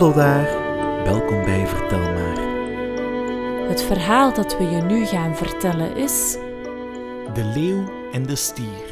Hallo 0.00 0.14
daar, 0.14 0.44
welkom 1.04 1.44
bij 1.44 1.66
Vertel 1.66 1.98
maar. 1.98 2.38
Het 3.68 3.82
verhaal 3.82 4.34
dat 4.34 4.58
we 4.58 4.64
je 4.64 4.82
nu 4.82 5.06
gaan 5.06 5.36
vertellen 5.36 5.96
is. 5.96 6.32
De 7.34 7.44
leeuw 7.54 8.10
en 8.12 8.26
de 8.26 8.36
stier. 8.36 8.84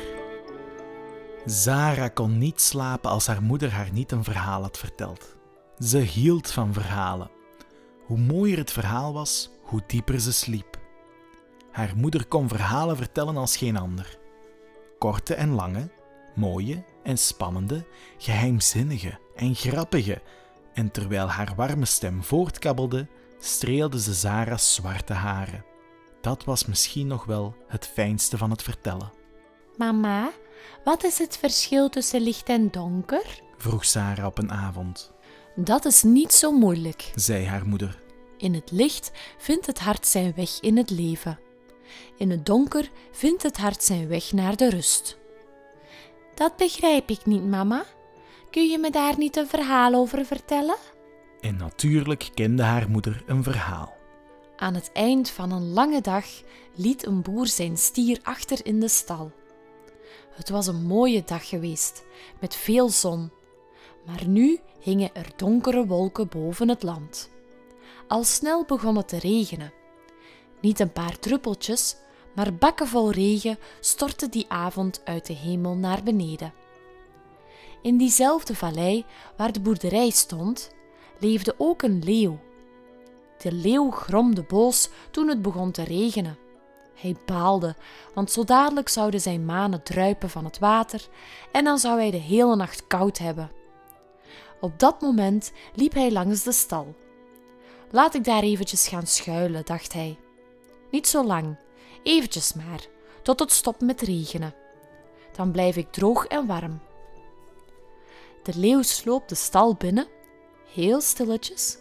Zara 1.45 2.09
kon 2.09 2.39
niet 2.39 2.61
slapen 2.61 3.11
als 3.11 3.27
haar 3.27 3.43
moeder 3.43 3.73
haar 3.73 3.89
niet 3.93 4.13
een 4.13 4.25
verhaal 4.25 4.63
had 4.63 4.79
verteld. 4.79 5.37
Ze 5.79 5.99
hield 5.99 6.51
van 6.51 6.73
verhalen. 6.73 7.31
Hoe 8.07 8.19
mooier 8.19 8.59
het 8.59 8.73
verhaal 8.73 9.13
was, 9.13 9.51
hoe 9.63 9.83
dieper 9.87 10.21
ze 10.21 10.33
sliep. 10.33 10.79
Haar 11.71 11.93
moeder 11.97 12.27
kon 12.27 12.49
verhalen 12.49 12.97
vertellen 12.97 13.37
als 13.37 13.57
geen 13.57 13.77
ander. 13.77 14.19
Korte 14.99 15.35
en 15.35 15.51
lange, 15.55 15.91
mooie 16.35 16.85
en 17.03 17.19
spannende, 17.19 17.87
geheimzinnige 18.19 19.19
en 19.37 19.55
grappige. 19.55 20.23
En 20.79 20.91
terwijl 20.91 21.27
haar 21.27 21.53
warme 21.57 21.85
stem 21.85 22.23
voortkabbelde, 22.23 23.09
streelde 23.39 24.01
ze 24.01 24.15
Zara's 24.15 24.75
zwarte 24.75 25.13
haren. 25.13 25.65
Dat 26.21 26.45
was 26.45 26.65
misschien 26.65 27.07
nog 27.07 27.25
wel 27.25 27.55
het 27.67 27.87
fijnste 27.87 28.37
van 28.37 28.51
het 28.51 28.63
vertellen. 28.63 29.13
Mama, 29.77 30.31
wat 30.85 31.05
is 31.05 31.19
het 31.19 31.37
verschil 31.37 31.89
tussen 31.89 32.21
licht 32.21 32.49
en 32.49 32.71
donker? 32.71 33.41
vroeg 33.57 33.85
Zara 33.85 34.27
op 34.27 34.39
een 34.39 34.51
avond. 34.51 35.13
Dat 35.57 35.85
is 35.85 36.03
niet 36.03 36.33
zo 36.33 36.53
moeilijk. 36.53 37.13
zei 37.15 37.47
haar 37.47 37.67
moeder. 37.67 38.03
In 38.37 38.55
het 38.55 38.71
licht 38.71 39.11
vindt 39.39 39.67
het 39.67 39.79
hart 39.79 40.07
zijn 40.07 40.33
weg 40.37 40.61
in 40.61 40.77
het 40.77 40.91
leven. 40.91 41.39
In 42.17 42.31
het 42.31 42.47
donker 42.47 42.91
vindt 43.13 43.43
het 43.43 43.57
hart 43.57 43.83
zijn 43.83 44.09
weg 44.09 44.33
naar 44.33 44.57
de 44.57 44.71
rust. 44.71 45.19
Dat 46.35 46.57
begrijp 46.57 47.11
ik 47.11 47.27
niet, 47.27 47.47
mama. 47.47 47.85
Kun 48.51 48.69
je 48.69 48.79
me 48.79 48.91
daar 48.91 49.19
niet 49.19 49.37
een 49.37 49.49
verhaal 49.49 49.95
over 49.95 50.25
vertellen? 50.25 50.77
En 51.41 51.57
natuurlijk 51.57 52.31
kende 52.35 52.63
haar 52.63 52.91
moeder 52.91 53.23
een 53.27 53.43
verhaal. 53.43 53.97
Aan 54.57 54.75
het 54.75 54.91
eind 54.93 55.31
van 55.31 55.53
een 55.53 55.73
lange 55.73 56.01
dag 56.01 56.25
liet 56.75 57.07
een 57.07 57.23
boer 57.23 57.47
zijn 57.47 57.77
stier 57.77 58.19
achter 58.23 58.67
in 58.67 58.81
de 58.81 58.89
stal. 58.89 59.33
Het 60.31 60.49
was 60.49 60.67
een 60.67 60.83
mooie 60.83 61.23
dag 61.25 61.49
geweest, 61.49 62.05
met 62.41 62.55
veel 62.55 62.89
zon. 62.89 63.31
Maar 64.07 64.27
nu 64.27 64.61
hingen 64.81 65.15
er 65.15 65.27
donkere 65.37 65.87
wolken 65.87 66.29
boven 66.29 66.69
het 66.69 66.83
land. 66.83 67.31
Al 68.09 68.25
snel 68.25 68.65
begon 68.65 68.97
het 68.97 69.09
te 69.09 69.19
regenen. 69.19 69.73
Niet 70.61 70.81
een 70.81 70.93
paar 70.93 71.19
druppeltjes, 71.19 71.97
maar 72.35 72.55
bakken 72.55 72.87
vol 72.87 73.11
regen 73.11 73.59
stortten 73.81 74.31
die 74.31 74.45
avond 74.49 75.01
uit 75.05 75.27
de 75.27 75.33
hemel 75.33 75.75
naar 75.75 76.03
beneden. 76.03 76.53
In 77.83 77.97
diezelfde 77.97 78.55
vallei 78.55 79.05
waar 79.37 79.53
de 79.53 79.61
boerderij 79.61 80.11
stond, 80.11 80.75
leefde 81.19 81.55
ook 81.59 81.83
een 81.83 82.03
leeuw. 82.05 82.39
De 83.39 83.53
leeuw 83.53 83.91
gromde 83.91 84.43
boos 84.43 84.89
toen 85.11 85.29
het 85.29 85.43
begon 85.43 85.71
te 85.71 85.83
regenen. 85.83 86.39
Hij 86.95 87.17
baalde, 87.27 87.77
want 88.15 88.31
zo 88.31 88.45
dadelijk 88.45 88.89
zouden 88.89 89.21
zijn 89.21 89.45
manen 89.45 89.83
druipen 89.83 90.31
van 90.31 90.45
het 90.45 90.59
water 90.59 91.09
en 91.53 91.65
dan 91.65 91.79
zou 91.79 91.99
hij 91.99 92.11
de 92.11 92.17
hele 92.17 92.57
nacht 92.57 92.87
koud 92.87 93.19
hebben. 93.19 93.51
Op 94.61 94.79
dat 94.79 95.01
moment 95.01 95.53
liep 95.75 95.93
hij 95.93 96.13
langs 96.13 96.43
de 96.43 96.53
stal. 96.53 96.95
Laat 97.91 98.15
ik 98.15 98.25
daar 98.25 98.43
eventjes 98.43 98.89
gaan 98.89 99.07
schuilen, 99.07 99.65
dacht 99.65 99.93
hij. 99.93 100.19
Niet 100.91 101.09
zo 101.09 101.25
lang, 101.25 101.57
eventjes 102.03 102.53
maar, 102.53 102.87
tot 103.23 103.41
het 103.41 103.53
stopt 103.53 103.81
met 103.81 104.01
regenen. 104.01 104.55
Dan 105.37 105.51
blijf 105.51 105.77
ik 105.77 105.93
droog 105.93 106.27
en 106.27 106.47
warm. 106.47 106.81
De 108.49 108.59
leeuw 108.59 108.83
sloop 108.83 109.29
de 109.29 109.35
stal 109.35 109.75
binnen, 109.75 110.07
heel 110.75 111.01
stilletjes, 111.01 111.79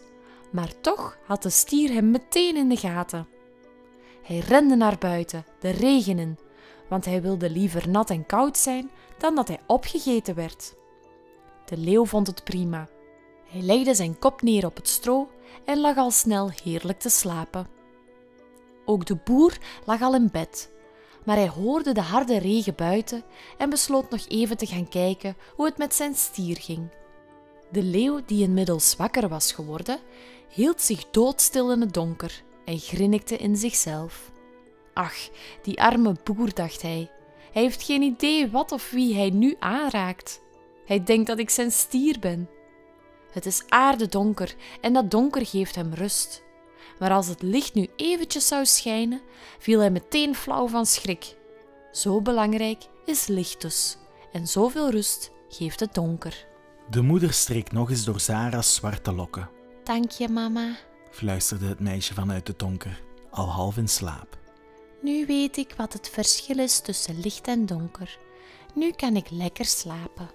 maar 0.50 0.80
toch 0.80 1.18
had 1.26 1.42
de 1.42 1.50
stier 1.50 1.92
hem 1.92 2.10
meteen 2.10 2.56
in 2.56 2.68
de 2.68 2.76
gaten. 2.76 3.28
Hij 4.22 4.38
rende 4.38 4.76
naar 4.76 4.98
buiten, 4.98 5.44
de 5.60 5.70
regen 5.70 6.18
in, 6.18 6.38
want 6.88 7.04
hij 7.04 7.22
wilde 7.22 7.50
liever 7.50 7.88
nat 7.88 8.10
en 8.10 8.26
koud 8.26 8.58
zijn 8.58 8.90
dan 9.18 9.34
dat 9.34 9.48
hij 9.48 9.60
opgegeten 9.66 10.34
werd. 10.34 10.74
De 11.64 11.76
leeuw 11.76 12.04
vond 12.04 12.26
het 12.26 12.44
prima. 12.44 12.88
Hij 13.46 13.60
legde 13.60 13.94
zijn 13.94 14.18
kop 14.18 14.42
neer 14.42 14.66
op 14.66 14.76
het 14.76 14.88
stro 14.88 15.30
en 15.64 15.80
lag 15.80 15.96
al 15.96 16.10
snel 16.10 16.50
heerlijk 16.64 16.98
te 16.98 17.10
slapen. 17.10 17.68
Ook 18.84 19.06
de 19.06 19.16
boer 19.16 19.58
lag 19.84 20.02
al 20.02 20.14
in 20.14 20.28
bed, 20.32 20.70
maar 21.24 21.36
hij 21.36 21.48
hoorde 21.48 21.92
de 21.92 22.00
harde 22.00 22.38
regen 22.38 22.74
buiten 22.74 23.22
en 23.58 23.70
besloot 23.70 24.10
nog 24.10 24.26
even 24.28 24.56
te 24.56 24.66
gaan 24.66 24.88
kijken 24.88 25.36
hoe 25.54 25.66
het 25.66 25.78
met 25.78 25.94
zijn 25.94 26.14
stier 26.14 26.56
ging. 26.56 26.88
De 27.70 27.82
leeuw, 27.82 28.20
die 28.26 28.42
inmiddels 28.42 28.96
wakker 28.96 29.28
was 29.28 29.52
geworden, 29.52 29.98
hield 30.48 30.80
zich 30.80 31.10
doodstil 31.10 31.72
in 31.72 31.80
het 31.80 31.94
donker 31.94 32.42
en 32.64 32.78
grinnikte 32.78 33.36
in 33.36 33.56
zichzelf. 33.56 34.30
Ach, 34.94 35.28
die 35.62 35.82
arme 35.82 36.14
boer, 36.24 36.54
dacht 36.54 36.82
hij. 36.82 37.10
Hij 37.52 37.62
heeft 37.62 37.82
geen 37.82 38.02
idee 38.02 38.50
wat 38.50 38.72
of 38.72 38.90
wie 38.90 39.14
hij 39.14 39.30
nu 39.30 39.56
aanraakt. 39.58 40.40
Hij 40.84 41.04
denkt 41.04 41.26
dat 41.26 41.38
ik 41.38 41.50
zijn 41.50 41.70
stier 41.70 42.18
ben. 42.18 42.48
Het 43.30 43.46
is 43.46 43.62
aardedonker 43.68 44.54
en 44.80 44.92
dat 44.92 45.10
donker 45.10 45.46
geeft 45.46 45.74
hem 45.74 45.94
rust. 45.94 46.42
Maar 46.98 47.10
als 47.10 47.26
het 47.26 47.42
licht 47.42 47.74
nu 47.74 47.88
eventjes 47.96 48.46
zou 48.46 48.64
schijnen, 48.66 49.20
viel 49.58 49.78
hij 49.80 49.90
meteen 49.90 50.34
flauw 50.34 50.68
van 50.68 50.86
schrik. 50.86 51.36
Zo 51.92 52.22
belangrijk 52.22 52.82
is 53.04 53.26
licht 53.26 53.60
dus, 53.60 53.96
en 54.32 54.46
zoveel 54.46 54.90
rust 54.90 55.30
geeft 55.48 55.80
het 55.80 55.94
donker. 55.94 56.46
De 56.90 57.02
moeder 57.02 57.32
streek 57.32 57.72
nog 57.72 57.90
eens 57.90 58.04
door 58.04 58.20
Zara's 58.20 58.74
zwarte 58.74 59.12
lokken, 59.12 59.50
Dank 59.84 60.10
je, 60.10 60.28
mama. 60.28 60.76
fluisterde 61.10 61.66
het 61.66 61.80
meisje 61.80 62.14
vanuit 62.14 62.46
de 62.46 62.54
donker, 62.56 63.02
al 63.30 63.46
half 63.50 63.76
in 63.76 63.88
slaap. 63.88 64.38
Nu 65.02 65.26
weet 65.26 65.56
ik 65.56 65.74
wat 65.76 65.92
het 65.92 66.08
verschil 66.08 66.58
is 66.58 66.80
tussen 66.80 67.20
licht 67.20 67.46
en 67.46 67.66
donker. 67.66 68.18
Nu 68.74 68.90
kan 68.90 69.16
ik 69.16 69.30
lekker 69.30 69.64
slapen. 69.64 70.30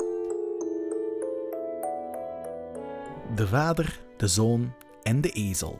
De 3.36 3.48
vader, 3.48 4.02
de 4.18 4.28
zoon 4.28 4.74
en 5.04 5.22
de 5.22 5.30
ezel. 5.30 5.80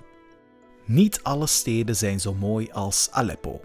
Niet 0.86 1.24
alle 1.24 1.48
steden 1.48 1.96
zijn 1.96 2.20
zo 2.20 2.34
mooi 2.34 2.72
als 2.72 3.08
Aleppo. 3.12 3.62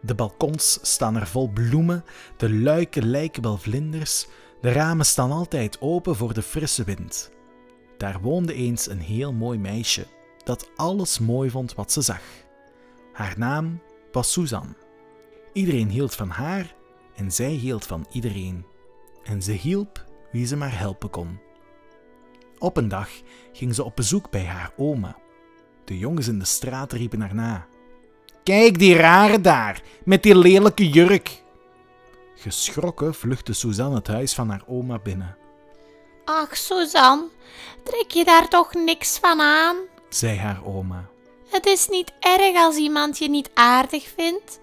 De 0.00 0.14
balkons 0.14 0.78
staan 0.82 1.16
er 1.16 1.26
vol 1.26 1.48
bloemen, 1.48 2.04
de 2.36 2.54
luiken 2.54 3.06
lijken 3.06 3.42
wel 3.42 3.56
vlinders, 3.56 4.26
de 4.60 4.72
ramen 4.72 5.06
staan 5.06 5.30
altijd 5.30 5.80
open 5.80 6.16
voor 6.16 6.34
de 6.34 6.42
frisse 6.42 6.84
wind. 6.84 7.30
Daar 7.96 8.20
woonde 8.20 8.54
eens 8.54 8.88
een 8.88 9.00
heel 9.00 9.32
mooi 9.32 9.58
meisje 9.58 10.06
dat 10.44 10.70
alles 10.76 11.18
mooi 11.18 11.50
vond 11.50 11.74
wat 11.74 11.92
ze 11.92 12.00
zag. 12.00 12.22
Haar 13.12 13.34
naam 13.38 13.82
was 14.12 14.32
Suzanne. 14.32 14.74
Iedereen 15.52 15.88
hield 15.88 16.14
van 16.14 16.28
haar 16.28 16.74
en 17.16 17.32
zij 17.32 17.50
hield 17.50 17.86
van 17.86 18.06
iedereen. 18.12 18.66
En 19.24 19.42
ze 19.42 19.52
hielp 19.52 20.04
wie 20.32 20.46
ze 20.46 20.56
maar 20.56 20.78
helpen 20.78 21.10
kon. 21.10 21.40
Op 22.58 22.76
een 22.76 22.88
dag 22.88 23.08
ging 23.52 23.74
ze 23.74 23.84
op 23.84 23.96
bezoek 23.96 24.30
bij 24.30 24.44
haar 24.44 24.72
oma. 24.76 25.16
De 25.90 25.98
jongens 25.98 26.28
in 26.28 26.38
de 26.38 26.44
straat 26.44 26.92
riepen 26.92 27.20
haar 27.20 27.34
na. 27.34 27.66
Kijk 28.44 28.78
die 28.78 28.96
rare 28.96 29.40
daar, 29.40 29.82
met 30.04 30.22
die 30.22 30.36
lelijke 30.38 30.88
jurk. 30.88 31.42
Geschrokken 32.34 33.14
vluchtte 33.14 33.52
Suzanne 33.52 33.96
het 33.96 34.06
huis 34.06 34.34
van 34.34 34.50
haar 34.50 34.62
oma 34.66 34.98
binnen, 34.98 35.36
Ach, 36.24 36.56
Suzanne, 36.56 37.28
trek 37.84 38.10
je 38.10 38.24
daar 38.24 38.48
toch 38.48 38.74
niks 38.74 39.18
van 39.18 39.40
aan? 39.40 39.76
zei 40.08 40.38
haar 40.38 40.64
oma. 40.64 41.08
Het 41.48 41.66
is 41.66 41.88
niet 41.88 42.12
erg 42.20 42.56
als 42.56 42.76
iemand 42.76 43.18
je 43.18 43.28
niet 43.28 43.50
aardig 43.54 44.08
vindt. 44.16 44.60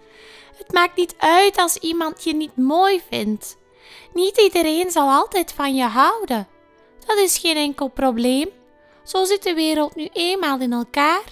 Het 0.58 0.72
maakt 0.74 0.98
niet 0.98 1.16
uit 1.18 1.58
als 1.58 1.78
iemand 1.78 2.24
je 2.24 2.36
niet 2.36 2.58
mooi 2.58 3.02
vindt. 3.10 3.58
Niet 4.14 4.38
iedereen 4.38 4.92
zal 4.92 5.10
altijd 5.10 5.54
van 5.54 5.76
je 5.76 5.86
houden. 5.86 6.48
Dat 7.06 7.18
is 7.18 7.38
geen 7.38 7.58
enkel 7.58 7.88
probleem. 7.88 8.50
Zo 9.08 9.26
zit 9.26 9.44
de 9.44 9.54
wereld 9.54 9.96
nu 9.96 10.10
eenmaal 10.14 10.60
in 10.60 10.72
elkaar. 10.74 11.24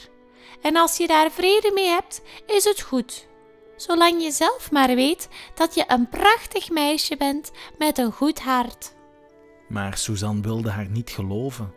En 0.61 0.75
als 0.75 0.97
je 0.97 1.07
daar 1.07 1.31
vrede 1.31 1.71
mee 1.73 1.87
hebt, 1.87 2.21
is 2.45 2.63
het 2.63 2.81
goed. 2.81 3.27
Zolang 3.75 4.23
je 4.23 4.31
zelf 4.31 4.71
maar 4.71 4.95
weet 4.95 5.27
dat 5.55 5.75
je 5.75 5.83
een 5.87 6.09
prachtig 6.09 6.69
meisje 6.69 7.17
bent 7.17 7.51
met 7.77 7.97
een 7.97 8.11
goed 8.11 8.39
hart. 8.39 8.93
Maar 9.67 9.97
Suzanne 9.97 10.41
wilde 10.41 10.69
haar 10.69 10.89
niet 10.89 11.09
geloven, 11.09 11.73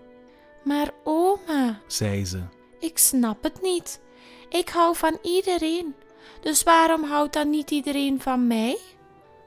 Maar 0.65 0.91
oma, 1.05 1.81
zei 1.87 2.25
ze. 2.25 2.43
Ik 2.79 2.99
snap 2.99 3.43
het 3.43 3.63
niet. 3.63 4.01
Ik 4.49 4.69
hou 4.69 4.97
van 4.97 5.19
iedereen. 5.23 5.95
Dus 6.41 6.63
waarom 6.63 7.05
houdt 7.05 7.33
dan 7.33 7.51
niet 7.51 7.71
iedereen 7.71 8.21
van 8.21 8.47
mij? 8.47 8.79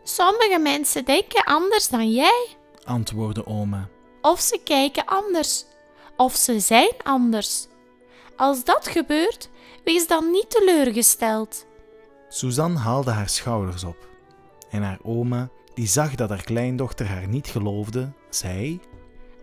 Sommige 0.03 0.59
mensen 0.59 1.05
denken 1.05 1.43
anders 1.43 1.87
dan 1.89 2.11
jij. 2.11 2.47
antwoordde 2.83 3.45
oma. 3.45 3.89
Of 4.21 4.39
ze 4.39 4.59
kijken 4.63 5.05
anders. 5.05 5.65
Of 6.17 6.35
ze 6.35 6.59
zijn 6.59 6.91
anders. 7.03 7.67
Als 8.35 8.63
dat 8.63 8.87
gebeurt, 8.87 9.49
wees 9.83 10.07
dan 10.07 10.31
niet 10.31 10.49
teleurgesteld. 10.49 11.65
Suzanne 12.29 12.77
haalde 12.77 13.11
haar 13.11 13.29
schouders 13.29 13.83
op. 13.83 14.09
En 14.69 14.81
haar 14.83 14.99
oma, 15.03 15.49
die 15.73 15.87
zag 15.87 16.15
dat 16.15 16.29
haar 16.29 16.43
kleindochter 16.43 17.07
haar 17.07 17.27
niet 17.27 17.47
geloofde, 17.47 18.11
zei: 18.29 18.79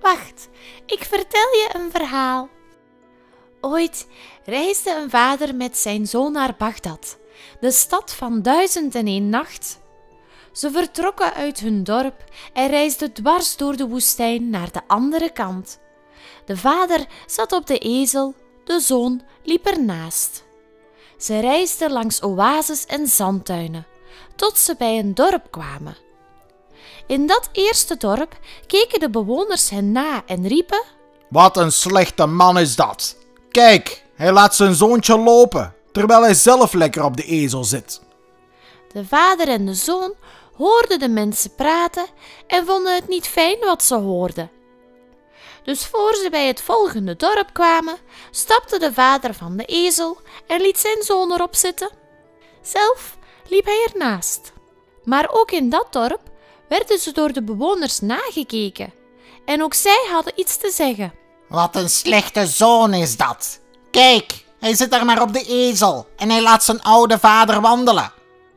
Wacht, 0.01 0.49
ik 0.87 1.05
vertel 1.05 1.51
je 1.53 1.71
een 1.73 1.91
verhaal. 1.91 2.49
Ooit 3.61 4.07
reisde 4.45 5.01
een 5.03 5.11
vader 5.11 5.55
met 5.55 5.77
zijn 5.77 6.07
zoon 6.07 6.33
naar 6.33 6.55
Bagdad, 6.59 7.19
de 7.61 7.71
stad 7.71 8.15
van 8.15 8.43
duizend 8.43 8.95
en 8.95 9.07
één 9.07 9.29
nacht. 9.29 9.81
Ze 10.53 10.71
vertrokken 10.71 11.35
uit 11.35 11.61
hun 11.61 11.85
dorp 11.85 12.25
en 12.53 12.69
reisden 12.69 13.13
dwars 13.13 13.57
door 13.57 13.77
de 13.77 13.89
woestijn 13.89 14.51
naar 14.51 14.73
de 14.73 14.81
andere 14.87 15.33
kant. 15.33 15.81
De 16.49 16.57
vader 16.57 17.07
zat 17.27 17.53
op 17.53 17.67
de 17.67 17.79
ezel, 17.79 18.35
de 18.65 18.81
zoon 18.81 19.23
liep 19.43 19.67
ernaast. 19.67 20.45
Ze 21.19 21.41
reisden 21.41 21.93
langs 21.93 22.23
oases 22.23 22.87
en 22.87 23.07
zandtuinen, 23.07 23.87
tot 24.37 24.59
ze 24.59 24.75
bij 24.79 24.99
een 24.99 25.15
dorp 25.15 25.47
kwamen. 25.51 25.97
In 27.07 27.27
dat 27.27 27.49
eerste 27.53 27.97
dorp 27.97 28.39
keken 28.67 29.01
de 29.01 29.11
bewoners 29.11 29.71
hen 29.71 29.93
na 29.93 30.23
en 30.27 30.47
riepen: 30.47 30.83
Wat 31.31 31.57
een 31.57 31.73
slechte 31.73 32.27
man 32.27 32.59
is 32.59 32.77
dat! 32.77 33.17
Kijk, 33.51 34.05
hij 34.15 34.33
laat 34.33 34.55
zijn 34.55 34.75
zoontje 34.75 35.19
lopen, 35.19 35.75
terwijl 35.93 36.23
hij 36.23 36.35
zelf 36.35 36.73
lekker 36.73 37.05
op 37.05 37.17
de 37.17 37.25
ezel 37.25 37.65
zit. 37.65 38.01
De 38.93 39.05
vader 39.05 39.49
en 39.49 39.67
de 39.67 39.75
zoon 39.75 40.15
hoorden 40.57 40.99
de 40.99 41.09
mensen 41.09 41.55
praten 41.55 42.07
en 42.47 42.67
vonden 42.67 42.95
het 42.95 43.09
niet 43.09 43.27
fijn 43.27 43.59
wat 43.61 43.83
ze 43.83 43.95
hoorden. 43.95 44.51
Dus 45.69 45.87
voor 45.87 46.15
ze 46.15 46.31
bij 46.31 46.47
het 46.47 46.61
volgende 46.61 47.17
dorp 47.17 47.49
kwamen, 47.53 47.97
stapte 48.31 48.79
de 48.79 48.93
vader 48.93 49.35
van 49.35 49.57
de 49.57 49.65
ezel 49.65 50.19
en 50.47 50.61
liet 50.61 50.79
zijn 50.79 51.03
zoon 51.03 51.33
erop 51.33 51.55
zitten. 51.55 51.91
Zelf 52.63 53.17
liep 53.49 53.65
hij 53.65 53.89
ernaast. 53.93 54.53
Maar 55.05 55.29
ook 55.31 55.51
in 55.51 55.71
dat 55.71 55.87
dorp 55.91 56.21
werden 56.69 56.99
ze 56.99 57.13
door 57.13 57.33
de 57.33 57.43
bewoners 57.43 58.01
nagekeken. 58.01 58.93
En 59.45 59.63
ook 59.63 59.75
zij 59.75 60.07
hadden 60.11 60.33
iets 60.37 60.57
te 60.57 60.71
zeggen. 60.71 61.15
Wat 61.49 61.77
een 61.77 61.91
slechte 61.91 62.47
zoon 62.47 62.95
is 62.95 63.17
dat. 63.17 63.61
Kijk, 63.91 64.45
hij 64.61 64.75
zit 64.75 64.91
daar 64.91 65.05
maar 65.05 65.23
op 65.23 65.33
de 65.33 65.45
ezel 65.45 66.07
en 66.17 66.31
hij 66.31 66.43
laat 66.43 66.65
zijn 66.65 66.83
oude 66.83 67.19
vader 67.19 67.61
wandelen. 67.61 68.13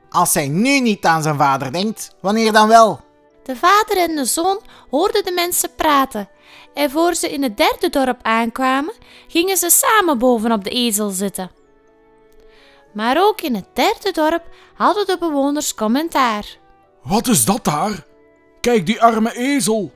Als 0.10 0.34
hij 0.34 0.48
nu 0.48 0.80
niet 0.80 1.06
aan 1.06 1.22
zijn 1.22 1.38
vader 1.38 1.72
denkt, 1.72 2.16
wanneer 2.22 2.52
dan 2.52 2.68
wel? 2.68 3.00
De 3.44 3.56
vader 3.56 3.98
en 3.98 4.16
de 4.16 4.26
zoon 4.26 4.60
hoorden 4.90 5.24
de 5.24 5.32
mensen 5.32 5.76
praten. 5.76 6.30
En 6.74 6.90
voor 6.90 7.16
ze 7.16 7.30
in 7.30 7.44
het 7.44 7.58
derde 7.58 7.90
dorp 7.90 8.20
aankwamen, 8.22 8.94
gingen 9.28 9.58
ze 9.58 9.70
samen 9.70 10.18
bovenop 10.18 10.64
de 10.64 10.70
ezel 10.70 11.10
zitten. 11.10 11.52
Maar 12.94 13.18
ook 13.20 13.42
in 13.42 13.56
het 13.56 13.68
derde 13.74 14.12
dorp 14.12 14.44
hadden 14.74 15.06
de 15.06 15.18
bewoners 15.20 15.74
commentaar. 15.74 16.58
Wat 17.04 17.28
is 17.28 17.46
dat 17.46 17.64
daar? 17.64 18.06
Kijk 18.62 18.86
die 18.86 19.02
arme 19.02 19.38
ezel. 19.38 19.92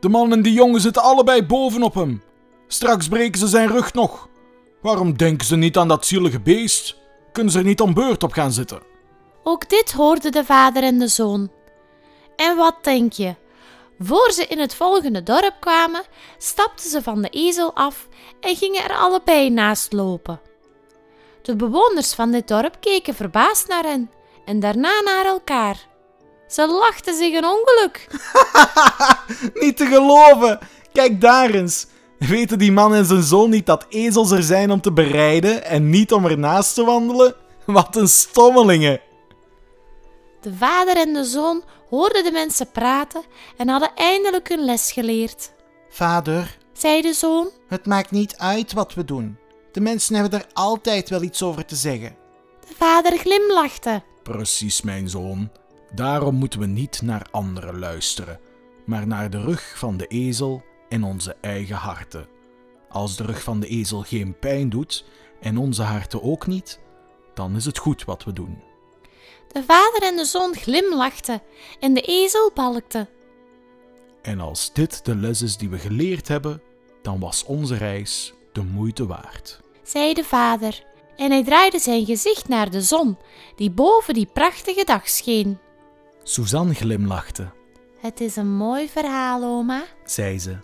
De 0.00 0.08
man 0.08 0.32
en 0.32 0.42
die 0.42 0.52
jongen 0.52 0.80
zitten 0.80 1.02
allebei 1.02 1.46
bovenop 1.46 1.94
hem. 1.94 2.22
Straks 2.66 3.08
breken 3.08 3.38
ze 3.38 3.46
zijn 3.46 3.68
rug 3.68 3.92
nog. 3.92 4.28
Waarom 4.82 5.16
denken 5.16 5.46
ze 5.46 5.56
niet 5.56 5.76
aan 5.76 5.88
dat 5.88 6.06
zielige 6.06 6.40
beest? 6.40 6.96
Kunnen 7.32 7.52
ze 7.52 7.58
er 7.58 7.64
niet 7.64 7.80
om 7.80 7.94
beurt 7.94 8.22
op 8.22 8.32
gaan 8.32 8.52
zitten? 8.52 8.82
Ook 9.42 9.68
dit 9.68 9.92
hoorden 9.92 10.32
de 10.32 10.44
vader 10.44 10.82
en 10.82 10.98
de 10.98 11.08
zoon. 11.08 11.50
En 12.36 12.56
wat 12.56 12.76
denk 12.82 13.12
je? 13.12 13.34
Voor 13.98 14.32
ze 14.32 14.46
in 14.46 14.58
het 14.58 14.74
volgende 14.74 15.22
dorp 15.22 15.54
kwamen, 15.60 16.02
stapten 16.38 16.90
ze 16.90 17.02
van 17.02 17.22
de 17.22 17.28
ezel 17.28 17.74
af 17.74 18.08
en 18.40 18.56
gingen 18.56 18.84
er 18.84 18.96
allebei 18.96 19.50
naast 19.50 19.92
lopen. 19.92 20.40
De 21.42 21.56
bewoners 21.56 22.14
van 22.14 22.30
dit 22.30 22.48
dorp 22.48 22.76
keken 22.80 23.14
verbaasd 23.14 23.68
naar 23.68 23.84
hen 23.84 24.10
en 24.44 24.60
daarna 24.60 25.00
naar 25.00 25.24
elkaar. 25.24 25.86
Ze 26.48 26.66
lachten 26.66 27.14
zich 27.14 27.34
een 27.34 27.44
ongeluk. 27.44 28.06
Niet 29.62 29.76
te 29.76 29.86
geloven! 29.86 30.58
Kijk 30.92 31.20
daar 31.20 31.50
eens! 31.50 31.86
Weten 32.18 32.58
die 32.58 32.72
man 32.72 32.94
en 32.94 33.04
zijn 33.04 33.22
zoon 33.22 33.50
niet 33.50 33.66
dat 33.66 33.86
ezels 33.88 34.30
er 34.30 34.42
zijn 34.42 34.70
om 34.70 34.80
te 34.80 34.92
bereiden 34.92 35.64
en 35.64 35.90
niet 35.90 36.12
om 36.12 36.26
ernaast 36.26 36.74
te 36.74 36.84
wandelen? 36.84 37.34
Wat 37.66 37.96
een 37.96 38.08
stommelingen! 38.08 39.00
De 40.40 40.54
vader 40.54 40.96
en 40.96 41.12
de 41.12 41.24
zoon 41.24 41.62
hoorden 41.90 42.24
de 42.24 42.32
mensen 42.32 42.70
praten 42.70 43.22
en 43.56 43.68
hadden 43.68 43.94
eindelijk 43.94 44.48
hun 44.48 44.64
les 44.64 44.92
geleerd. 44.92 45.52
Vader, 45.88 46.58
Zei 46.78 47.02
de 47.02 47.12
zoon: 47.12 47.50
het 47.68 47.86
maakt 47.86 48.10
niet 48.10 48.36
uit 48.36 48.72
wat 48.72 48.94
we 48.94 49.04
doen. 49.04 49.38
De 49.72 49.80
mensen 49.80 50.14
hebben 50.14 50.40
er 50.40 50.46
altijd 50.52 51.08
wel 51.08 51.22
iets 51.22 51.42
over 51.42 51.64
te 51.64 51.76
zeggen. 51.76 52.16
De 52.60 52.74
vader 52.76 53.18
glimlachte. 53.18 54.02
Precies, 54.22 54.82
mijn 54.82 55.08
zoon. 55.08 55.50
Daarom 55.94 56.34
moeten 56.34 56.60
we 56.60 56.66
niet 56.66 57.02
naar 57.02 57.26
anderen 57.30 57.78
luisteren, 57.78 58.40
maar 58.86 59.06
naar 59.06 59.30
de 59.30 59.40
rug 59.40 59.78
van 59.78 59.96
de 59.96 60.06
ezel 60.06 60.62
en 60.88 61.04
onze 61.04 61.36
eigen 61.40 61.76
harten. 61.76 62.28
Als 62.88 63.16
de 63.16 63.24
rug 63.24 63.42
van 63.42 63.60
de 63.60 63.66
ezel 63.66 64.02
geen 64.02 64.38
pijn 64.38 64.68
doet 64.68 65.04
en 65.40 65.58
onze 65.58 65.82
harten 65.82 66.22
ook 66.22 66.46
niet, 66.46 66.80
dan 67.34 67.56
is 67.56 67.64
het 67.64 67.78
goed 67.78 68.04
wat 68.04 68.24
we 68.24 68.32
doen. 68.32 68.62
De 69.52 69.62
vader 69.66 70.02
en 70.02 70.16
de 70.16 70.24
zoon 70.24 70.54
glimlachten 70.54 71.42
en 71.80 71.94
de 71.94 72.00
ezel 72.00 72.50
balkte. 72.54 73.06
En 74.22 74.40
als 74.40 74.72
dit 74.72 75.04
de 75.04 75.16
les 75.16 75.42
is 75.42 75.56
die 75.56 75.68
we 75.68 75.78
geleerd 75.78 76.28
hebben, 76.28 76.62
dan 77.02 77.20
was 77.20 77.44
onze 77.44 77.76
reis 77.76 78.32
de 78.52 78.62
moeite 78.62 79.06
waard. 79.06 79.60
zei 79.82 80.14
de 80.14 80.24
vader, 80.24 80.84
en 81.16 81.30
hij 81.30 81.44
draaide 81.44 81.78
zijn 81.78 82.04
gezicht 82.04 82.48
naar 82.48 82.70
de 82.70 82.82
zon, 82.82 83.16
die 83.56 83.70
boven 83.70 84.14
die 84.14 84.28
prachtige 84.32 84.84
dag 84.84 85.08
scheen. 85.08 85.58
Suzanne 86.22 86.74
glimlachte, 86.74 87.50
Het 88.00 88.20
is 88.20 88.36
een 88.36 88.56
mooi 88.56 88.88
verhaal, 88.88 89.42
oma, 89.44 89.82
zei 90.04 90.38
ze. 90.38 90.56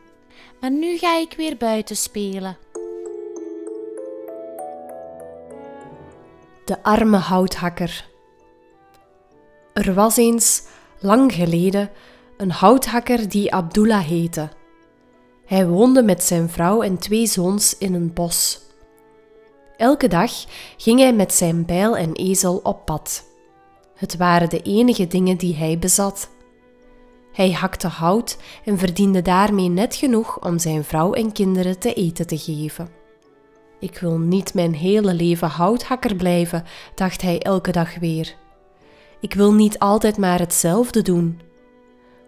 maar 0.61 0.71
nu 0.71 0.99
ga 0.99 1.17
ik 1.19 1.35
weer 1.37 1.57
buiten 1.57 1.97
spelen. 1.97 2.57
De 6.65 6.83
arme 6.83 7.17
houthakker. 7.17 8.13
Er 9.75 9.95
was 9.95 10.17
eens, 10.17 10.63
lang 11.01 11.33
geleden, 11.33 11.91
een 12.37 12.51
houthakker 12.51 13.29
die 13.29 13.55
Abdullah 13.55 14.05
heette. 14.05 14.49
Hij 15.45 15.67
woonde 15.67 16.03
met 16.03 16.23
zijn 16.23 16.49
vrouw 16.49 16.83
en 16.83 16.99
twee 16.99 17.27
zoons 17.27 17.79
in 17.79 17.95
een 17.95 18.13
bos. 18.13 18.61
Elke 19.77 20.09
dag 20.09 20.31
ging 20.77 21.01
hij 21.01 21.13
met 21.15 21.35
zijn 21.35 21.65
bijl 21.65 21.97
en 21.97 22.13
ezel 22.13 22.61
op 22.63 22.85
pad. 22.85 23.25
Het 23.95 24.17
waren 24.17 24.49
de 24.49 24.63
enige 24.63 25.07
dingen 25.07 25.37
die 25.37 25.55
hij 25.55 25.79
bezat. 25.79 26.31
Hij 27.33 27.53
hakte 27.53 27.89
hout 27.89 28.37
en 28.65 28.79
verdiende 28.79 29.23
daarmee 29.23 29.69
net 29.69 29.95
genoeg 29.95 30.45
om 30.45 30.59
zijn 30.59 30.85
vrouw 30.85 31.13
en 31.13 31.33
kinderen 31.33 31.79
te 31.79 31.95
eten 31.95 32.27
te 32.27 32.39
geven. 32.39 32.89
Ik 33.81 33.99
wil 33.99 34.19
niet 34.19 34.55
mijn 34.55 34.75
hele 34.75 35.15
leven 35.15 35.49
houthakker 35.49 36.15
blijven, 36.15 36.65
dacht 36.95 37.23
hij 37.23 37.43
elke 37.43 37.73
dag 37.73 37.99
weer. 37.99 38.43
Ik 39.25 39.35
wil 39.35 39.55
niet 39.55 39.79
altijd 39.79 40.17
maar 40.17 40.39
hetzelfde 40.39 41.03
doen. 41.03 41.41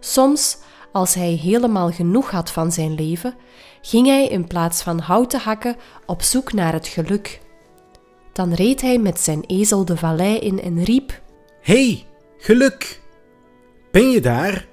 Soms, 0.00 0.58
als 0.92 1.14
hij 1.14 1.30
helemaal 1.30 1.90
genoeg 1.90 2.30
had 2.30 2.50
van 2.50 2.72
zijn 2.72 2.94
leven, 2.94 3.34
ging 3.80 4.06
hij 4.06 4.26
in 4.26 4.46
plaats 4.46 4.82
van 4.82 4.98
hout 4.98 5.30
te 5.30 5.38
hakken 5.38 5.76
op 6.06 6.22
zoek 6.22 6.52
naar 6.52 6.72
het 6.72 6.86
geluk. 6.86 7.40
Dan 8.32 8.52
reed 8.52 8.80
hij 8.80 8.98
met 8.98 9.20
zijn 9.20 9.44
ezel 9.46 9.84
de 9.84 9.96
vallei 9.96 10.38
in 10.38 10.62
en 10.62 10.84
riep: 10.84 11.22
hey, 11.60 12.06
geluk! 12.38 13.02
Ben 13.90 14.10
je 14.10 14.20
daar? 14.20 14.68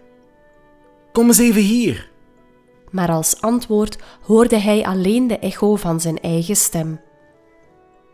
Kom 1.11 1.27
eens 1.27 1.37
even 1.37 1.61
hier. 1.61 2.11
Maar 2.91 3.09
als 3.09 3.41
antwoord 3.41 3.97
hoorde 4.21 4.57
hij 4.57 4.85
alleen 4.85 5.27
de 5.27 5.39
echo 5.39 5.75
van 5.75 6.01
zijn 6.01 6.19
eigen 6.19 6.55
stem. 6.55 7.01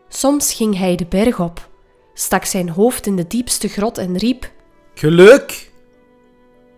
Soms 0.08 0.54
ging 0.54 0.78
hij 0.78 0.96
de 0.96 1.06
berg 1.06 1.40
op, 1.40 1.69
stak 2.20 2.44
zijn 2.44 2.68
hoofd 2.68 3.06
in 3.06 3.16
de 3.16 3.26
diepste 3.26 3.68
grot 3.68 3.98
en 3.98 4.16
riep: 4.16 4.50
Geluk? 4.94 5.70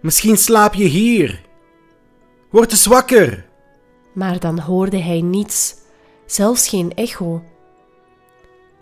Misschien 0.00 0.36
slaap 0.36 0.74
je 0.74 0.84
hier. 0.84 1.40
Word 2.50 2.70
eens 2.70 2.86
wakker. 2.86 3.44
Maar 4.12 4.40
dan 4.40 4.58
hoorde 4.58 4.98
hij 4.98 5.20
niets, 5.20 5.74
zelfs 6.26 6.68
geen 6.68 6.94
echo. 6.94 7.42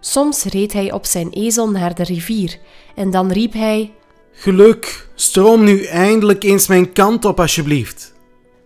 Soms 0.00 0.44
reed 0.44 0.72
hij 0.72 0.92
op 0.92 1.06
zijn 1.06 1.30
ezel 1.30 1.70
naar 1.70 1.94
de 1.94 2.02
rivier 2.04 2.58
en 2.94 3.10
dan 3.10 3.32
riep 3.32 3.52
hij: 3.52 3.92
Geluk, 4.32 5.08
stroom 5.14 5.64
nu 5.64 5.84
eindelijk 5.84 6.42
eens 6.42 6.66
mijn 6.66 6.92
kant 6.92 7.24
op, 7.24 7.40
alsjeblieft. 7.40 8.12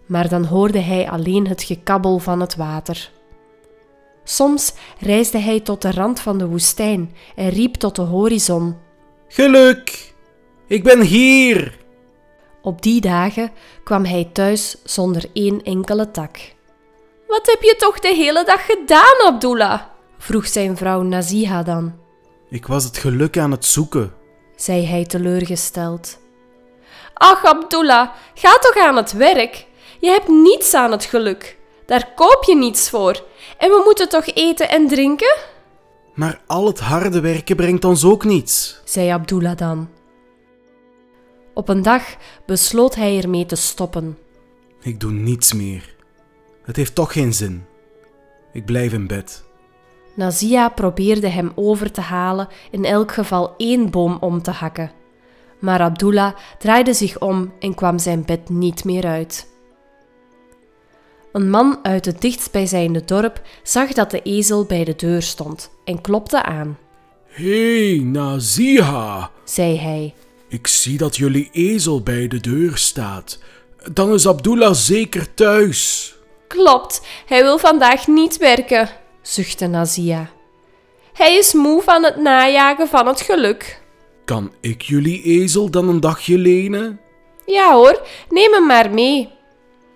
maar 0.06 0.28
dan 0.28 0.44
hoorde 0.44 0.80
hij 0.80 1.10
alleen 1.10 1.46
het 1.48 1.62
gekabbel 1.62 2.18
van 2.18 2.40
het 2.40 2.56
water. 2.56 3.10
Soms 4.24 4.72
reisde 4.98 5.38
hij 5.38 5.60
tot 5.60 5.82
de 5.82 5.90
rand 5.90 6.20
van 6.20 6.38
de 6.38 6.46
woestijn 6.46 7.14
en 7.36 7.48
riep 7.48 7.74
tot 7.74 7.96
de 7.96 8.02
horizon. 8.02 8.76
Geluk, 9.28 10.14
ik 10.66 10.82
ben 10.82 11.00
hier. 11.00 11.78
Op 12.62 12.82
die 12.82 13.00
dagen 13.00 13.50
kwam 13.84 14.04
hij 14.04 14.28
thuis 14.32 14.76
zonder 14.84 15.24
één 15.32 15.62
enkele 15.62 16.10
tak. 16.10 16.36
Wat 17.26 17.46
heb 17.46 17.62
je 17.62 17.74
toch 17.78 17.98
de 17.98 18.14
hele 18.14 18.44
dag 18.44 18.66
gedaan, 18.66 19.26
Abdullah? 19.26 19.80
vroeg 20.18 20.46
zijn 20.46 20.76
vrouw 20.76 21.02
Naziha 21.02 21.62
dan. 21.62 21.94
Ik 22.50 22.66
was 22.66 22.84
het 22.84 22.98
geluk 22.98 23.38
aan 23.38 23.50
het 23.50 23.64
zoeken. 23.64 24.12
zei 24.56 24.86
hij 24.86 25.04
teleurgesteld. 25.04 26.18
Ach, 27.14 27.44
Abdullah, 27.44 28.08
ga 28.34 28.58
toch 28.58 28.76
aan 28.76 28.96
het 28.96 29.12
werk. 29.12 29.66
Je 30.00 30.10
hebt 30.10 30.28
niets 30.28 30.74
aan 30.74 30.90
het 30.90 31.04
geluk. 31.04 31.58
Daar 31.86 32.12
koop 32.14 32.44
je 32.46 32.56
niets 32.56 32.90
voor. 32.90 33.22
En 33.58 33.68
we 33.68 33.82
moeten 33.84 34.08
toch 34.08 34.26
eten 34.26 34.68
en 34.68 34.88
drinken? 34.88 35.36
Maar 36.14 36.40
al 36.46 36.66
het 36.66 36.80
harde 36.80 37.20
werken 37.20 37.56
brengt 37.56 37.84
ons 37.84 38.04
ook 38.04 38.24
niets. 38.24 38.80
zei 38.84 39.08
Abdullah 39.08 39.56
dan. 39.56 39.88
Op 41.54 41.68
een 41.68 41.82
dag 41.82 42.02
besloot 42.46 42.94
hij 42.94 43.20
ermee 43.20 43.46
te 43.46 43.56
stoppen. 43.56 44.18
Ik 44.80 45.00
doe 45.00 45.12
niets 45.12 45.52
meer. 45.52 45.94
Het 46.62 46.76
heeft 46.76 46.94
toch 46.94 47.12
geen 47.12 47.34
zin. 47.34 47.64
Ik 48.52 48.64
blijf 48.64 48.92
in 48.92 49.06
bed. 49.06 49.44
Nazia 50.14 50.68
probeerde 50.68 51.28
hem 51.28 51.52
over 51.54 51.90
te 51.90 52.00
halen 52.00 52.48
in 52.70 52.84
elk 52.84 53.12
geval 53.12 53.54
één 53.56 53.90
boom 53.90 54.16
om 54.20 54.42
te 54.42 54.50
hakken. 54.50 54.92
Maar 55.60 55.80
Abdullah 55.80 56.34
draaide 56.58 56.94
zich 56.94 57.20
om 57.20 57.52
en 57.60 57.74
kwam 57.74 57.98
zijn 57.98 58.24
bed 58.24 58.48
niet 58.48 58.84
meer 58.84 59.06
uit. 59.06 59.53
Een 61.34 61.50
man 61.50 61.78
uit 61.82 62.04
het 62.04 62.20
dichtstbijzijnde 62.20 63.04
dorp 63.04 63.40
zag 63.62 63.92
dat 63.92 64.10
de 64.10 64.22
ezel 64.22 64.64
bij 64.64 64.84
de 64.84 64.96
deur 64.96 65.22
stond 65.22 65.70
en 65.84 66.00
klopte 66.00 66.42
aan. 66.42 66.78
Hé, 67.26 67.88
hey, 67.88 68.04
Naziha, 68.04 69.30
zei 69.44 69.78
hij. 69.78 70.14
Ik 70.48 70.66
zie 70.66 70.98
dat 70.98 71.16
jullie 71.16 71.48
ezel 71.52 72.02
bij 72.02 72.28
de 72.28 72.40
deur 72.40 72.76
staat. 72.76 73.38
Dan 73.92 74.12
is 74.12 74.28
Abdullah 74.28 74.74
zeker 74.74 75.34
thuis. 75.34 76.14
Klopt, 76.48 77.02
hij 77.26 77.42
wil 77.42 77.58
vandaag 77.58 78.06
niet 78.06 78.36
werken, 78.36 78.88
zuchtte 79.22 79.66
Nazia. 79.66 80.30
Hij 81.12 81.36
is 81.36 81.52
moe 81.52 81.82
van 81.82 82.04
het 82.04 82.16
najagen 82.16 82.88
van 82.88 83.06
het 83.06 83.20
geluk. 83.20 83.82
Kan 84.24 84.52
ik 84.60 84.82
jullie 84.82 85.22
ezel 85.22 85.70
dan 85.70 85.88
een 85.88 86.00
dagje 86.00 86.38
lenen? 86.38 87.00
Ja 87.46 87.72
hoor, 87.72 88.06
neem 88.28 88.52
hem 88.52 88.66
maar 88.66 88.90
mee. 88.90 89.33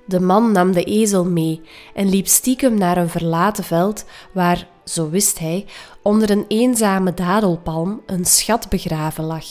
De 0.08 0.20
man 0.20 0.52
nam 0.52 0.72
de 0.72 0.84
ezel 0.84 1.24
mee 1.24 1.60
en 1.94 2.08
liep 2.08 2.26
stiekem 2.26 2.78
naar 2.78 2.96
een 2.96 3.08
verlaten 3.08 3.64
veld 3.64 4.04
waar, 4.32 4.68
zo 4.84 5.10
wist 5.10 5.38
hij, 5.38 5.66
onder 6.02 6.30
een 6.30 6.44
eenzame 6.48 7.14
dadelpalm 7.14 8.02
een 8.06 8.24
schat 8.24 8.68
begraven 8.68 9.24
lag. 9.24 9.44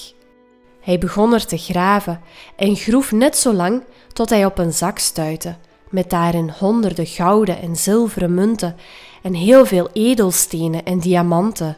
Hij 0.82 0.98
begon 0.98 1.34
er 1.34 1.46
te 1.46 1.58
graven 1.58 2.22
en 2.56 2.76
groef 2.76 3.12
net 3.12 3.38
zo 3.38 3.54
lang 3.54 3.84
tot 4.14 4.30
hij 4.30 4.46
op 4.46 4.58
een 4.58 4.74
zak 4.74 4.98
stuitte, 4.98 5.56
met 5.90 6.10
daarin 6.10 6.52
honderden 6.60 7.06
gouden 7.06 7.62
en 7.62 7.76
zilveren 7.76 8.34
munten 8.34 8.76
en 9.22 9.34
heel 9.34 9.66
veel 9.66 9.90
edelstenen 9.94 10.86
en 10.86 11.00
diamanten. 11.00 11.78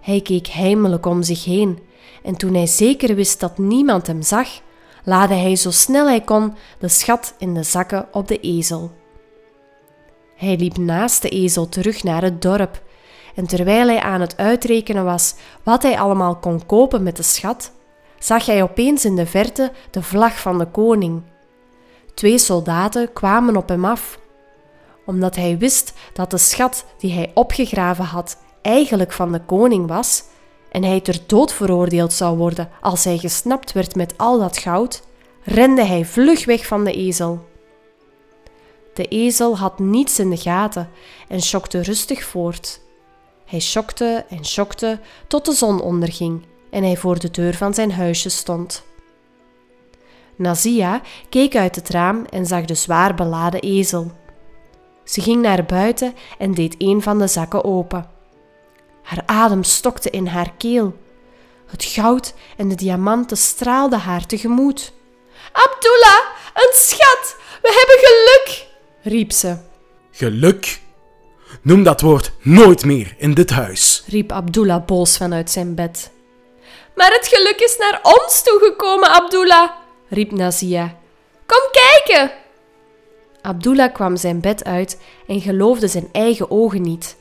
Hij 0.00 0.20
keek 0.20 0.46
heimelijk 0.46 1.06
om 1.06 1.22
zich 1.22 1.44
heen 1.44 1.78
en 2.22 2.36
toen 2.36 2.54
hij 2.54 2.66
zeker 2.66 3.14
wist 3.14 3.40
dat 3.40 3.58
niemand 3.58 4.06
hem 4.06 4.22
zag, 4.22 4.48
laadde 5.10 5.34
hij 5.34 5.56
zo 5.56 5.70
snel 5.70 6.06
hij 6.08 6.20
kon 6.20 6.54
de 6.78 6.88
schat 6.88 7.34
in 7.38 7.54
de 7.54 7.62
zakken 7.62 8.08
op 8.12 8.28
de 8.28 8.40
ezel. 8.40 8.90
Hij 10.36 10.56
liep 10.56 10.76
naast 10.76 11.22
de 11.22 11.28
ezel 11.28 11.68
terug 11.68 12.02
naar 12.02 12.22
het 12.22 12.42
dorp 12.42 12.82
en 13.34 13.46
terwijl 13.46 13.86
hij 13.86 14.00
aan 14.00 14.20
het 14.20 14.36
uitrekenen 14.36 15.04
was 15.04 15.34
wat 15.62 15.82
hij 15.82 15.98
allemaal 15.98 16.36
kon 16.36 16.66
kopen 16.66 17.02
met 17.02 17.16
de 17.16 17.22
schat, 17.22 17.72
zag 18.18 18.46
hij 18.46 18.62
opeens 18.62 19.04
in 19.04 19.16
de 19.16 19.26
verte 19.26 19.72
de 19.90 20.02
vlag 20.02 20.40
van 20.40 20.58
de 20.58 20.66
koning. 20.66 21.22
Twee 22.14 22.38
soldaten 22.38 23.12
kwamen 23.12 23.56
op 23.56 23.68
hem 23.68 23.84
af. 23.84 24.18
Omdat 25.06 25.36
hij 25.36 25.58
wist 25.58 25.92
dat 26.12 26.30
de 26.30 26.38
schat 26.38 26.84
die 26.98 27.12
hij 27.12 27.30
opgegraven 27.34 28.04
had 28.04 28.36
eigenlijk 28.62 29.12
van 29.12 29.32
de 29.32 29.40
koning 29.40 29.88
was 29.88 30.24
en 30.70 30.84
hij 30.84 31.00
ter 31.00 31.18
dood 31.26 31.52
veroordeeld 31.52 32.12
zou 32.12 32.36
worden 32.36 32.70
als 32.80 33.04
hij 33.04 33.18
gesnapt 33.18 33.72
werd 33.72 33.94
met 33.94 34.14
al 34.16 34.38
dat 34.38 34.58
goud, 34.58 35.02
rende 35.42 35.84
hij 35.84 36.04
vlug 36.04 36.44
weg 36.44 36.66
van 36.66 36.84
de 36.84 36.92
ezel. 36.92 37.48
De 38.94 39.04
ezel 39.04 39.58
had 39.58 39.78
niets 39.78 40.18
in 40.18 40.30
de 40.30 40.36
gaten 40.36 40.88
en 41.28 41.40
schokte 41.40 41.82
rustig 41.82 42.24
voort. 42.24 42.80
Hij 43.46 43.60
schokte 43.60 44.24
en 44.28 44.44
schokte 44.44 45.00
tot 45.26 45.44
de 45.44 45.52
zon 45.52 45.80
onderging 45.80 46.42
en 46.70 46.82
hij 46.82 46.96
voor 46.96 47.18
de 47.18 47.30
deur 47.30 47.54
van 47.54 47.74
zijn 47.74 47.92
huisje 47.92 48.28
stond. 48.28 48.84
Nazia 50.36 51.00
keek 51.28 51.56
uit 51.56 51.76
het 51.76 51.88
raam 51.88 52.24
en 52.24 52.46
zag 52.46 52.64
de 52.64 52.74
zwaar 52.74 53.14
beladen 53.14 53.60
ezel. 53.60 54.10
Ze 55.04 55.20
ging 55.20 55.42
naar 55.42 55.64
buiten 55.64 56.14
en 56.38 56.54
deed 56.54 56.74
een 56.78 57.02
van 57.02 57.18
de 57.18 57.26
zakken 57.26 57.64
open. 57.64 58.19
Haar 59.02 59.22
adem 59.26 59.62
stokte 59.62 60.10
in 60.10 60.26
haar 60.26 60.52
keel. 60.56 60.96
Het 61.66 61.84
goud 61.84 62.34
en 62.56 62.68
de 62.68 62.74
diamanten 62.74 63.36
straalden 63.36 63.98
haar 63.98 64.26
tegemoet. 64.26 64.92
Abdullah, 65.52 66.20
een 66.54 66.72
schat! 66.72 67.36
We 67.62 67.68
hebben 67.78 68.08
geluk! 68.08 68.66
riep 69.02 69.32
ze. 69.32 69.56
Geluk? 70.10 70.80
Noem 71.62 71.82
dat 71.82 72.00
woord 72.00 72.32
nooit 72.42 72.84
meer 72.84 73.14
in 73.18 73.34
dit 73.34 73.50
huis, 73.50 74.02
riep 74.06 74.32
Abdullah 74.32 74.84
boos 74.84 75.16
vanuit 75.16 75.50
zijn 75.50 75.74
bed. 75.74 76.10
Maar 76.94 77.12
het 77.12 77.28
geluk 77.32 77.60
is 77.60 77.76
naar 77.78 78.00
ons 78.02 78.42
toegekomen, 78.42 79.08
Abdullah, 79.08 79.70
riep 80.08 80.30
Nazia. 80.30 80.96
Kom 81.46 81.62
kijken! 81.72 82.32
Abdullah 83.42 83.94
kwam 83.94 84.16
zijn 84.16 84.40
bed 84.40 84.64
uit 84.64 85.00
en 85.26 85.40
geloofde 85.40 85.88
zijn 85.88 86.08
eigen 86.12 86.50
ogen 86.50 86.82
niet. 86.82 87.16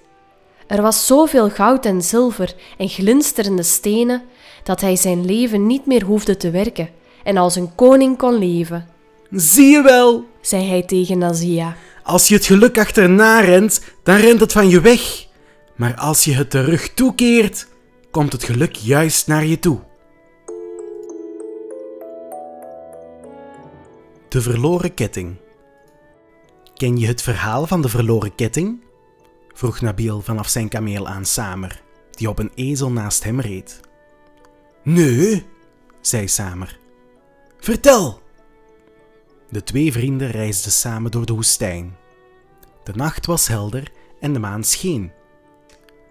Er 0.69 0.81
was 0.81 1.05
zoveel 1.05 1.49
goud 1.49 1.85
en 1.85 2.01
zilver 2.01 2.55
en 2.77 2.89
glinsterende 2.89 3.63
stenen 3.63 4.23
dat 4.63 4.81
hij 4.81 4.95
zijn 4.95 5.25
leven 5.25 5.67
niet 5.67 5.85
meer 5.85 6.03
hoefde 6.03 6.38
te 6.38 6.49
werken 6.49 6.89
en 7.23 7.38
als 7.38 7.55
een 7.55 7.75
koning 7.75 8.17
kon 8.17 8.38
leven. 8.38 8.88
Zie 9.31 9.67
je 9.67 9.81
wel, 9.81 10.25
zei 10.41 10.67
hij 10.67 10.83
tegen 10.83 11.17
Nazia. 11.17 11.75
Als 12.03 12.27
je 12.27 12.35
het 12.35 12.45
geluk 12.45 12.77
achterna 12.77 13.39
rent, 13.39 13.81
dan 14.03 14.15
rent 14.15 14.39
het 14.39 14.51
van 14.51 14.69
je 14.69 14.81
weg. 14.81 15.27
Maar 15.75 15.95
als 15.95 16.23
je 16.23 16.33
het 16.33 16.49
terug 16.49 16.93
toekeert, 16.93 17.67
komt 18.11 18.31
het 18.31 18.43
geluk 18.43 18.75
juist 18.75 19.27
naar 19.27 19.45
je 19.45 19.59
toe. 19.59 19.79
De 24.29 24.41
verloren 24.41 24.93
ketting. 24.93 25.35
Ken 26.73 26.97
je 26.97 27.07
het 27.07 27.21
verhaal 27.21 27.67
van 27.67 27.81
de 27.81 27.89
verloren 27.89 28.35
ketting? 28.35 28.88
Vroeg 29.59 29.81
Nabil 29.81 30.21
vanaf 30.21 30.47
zijn 30.47 30.69
kameel 30.69 31.07
aan 31.07 31.25
Samer, 31.25 31.81
die 32.11 32.29
op 32.29 32.39
een 32.39 32.51
ezel 32.55 32.91
naast 32.91 33.23
hem 33.23 33.39
reed. 33.39 33.79
Nee, 34.83 35.45
zei 36.01 36.27
Samer. 36.27 36.79
Vertel! 37.59 38.21
De 39.49 39.63
twee 39.63 39.91
vrienden 39.91 40.31
reisden 40.31 40.71
samen 40.71 41.11
door 41.11 41.25
de 41.25 41.33
woestijn. 41.33 41.97
De 42.83 42.93
nacht 42.95 43.25
was 43.25 43.47
helder 43.47 43.91
en 44.19 44.33
de 44.33 44.39
maan 44.39 44.63
scheen. 44.63 45.11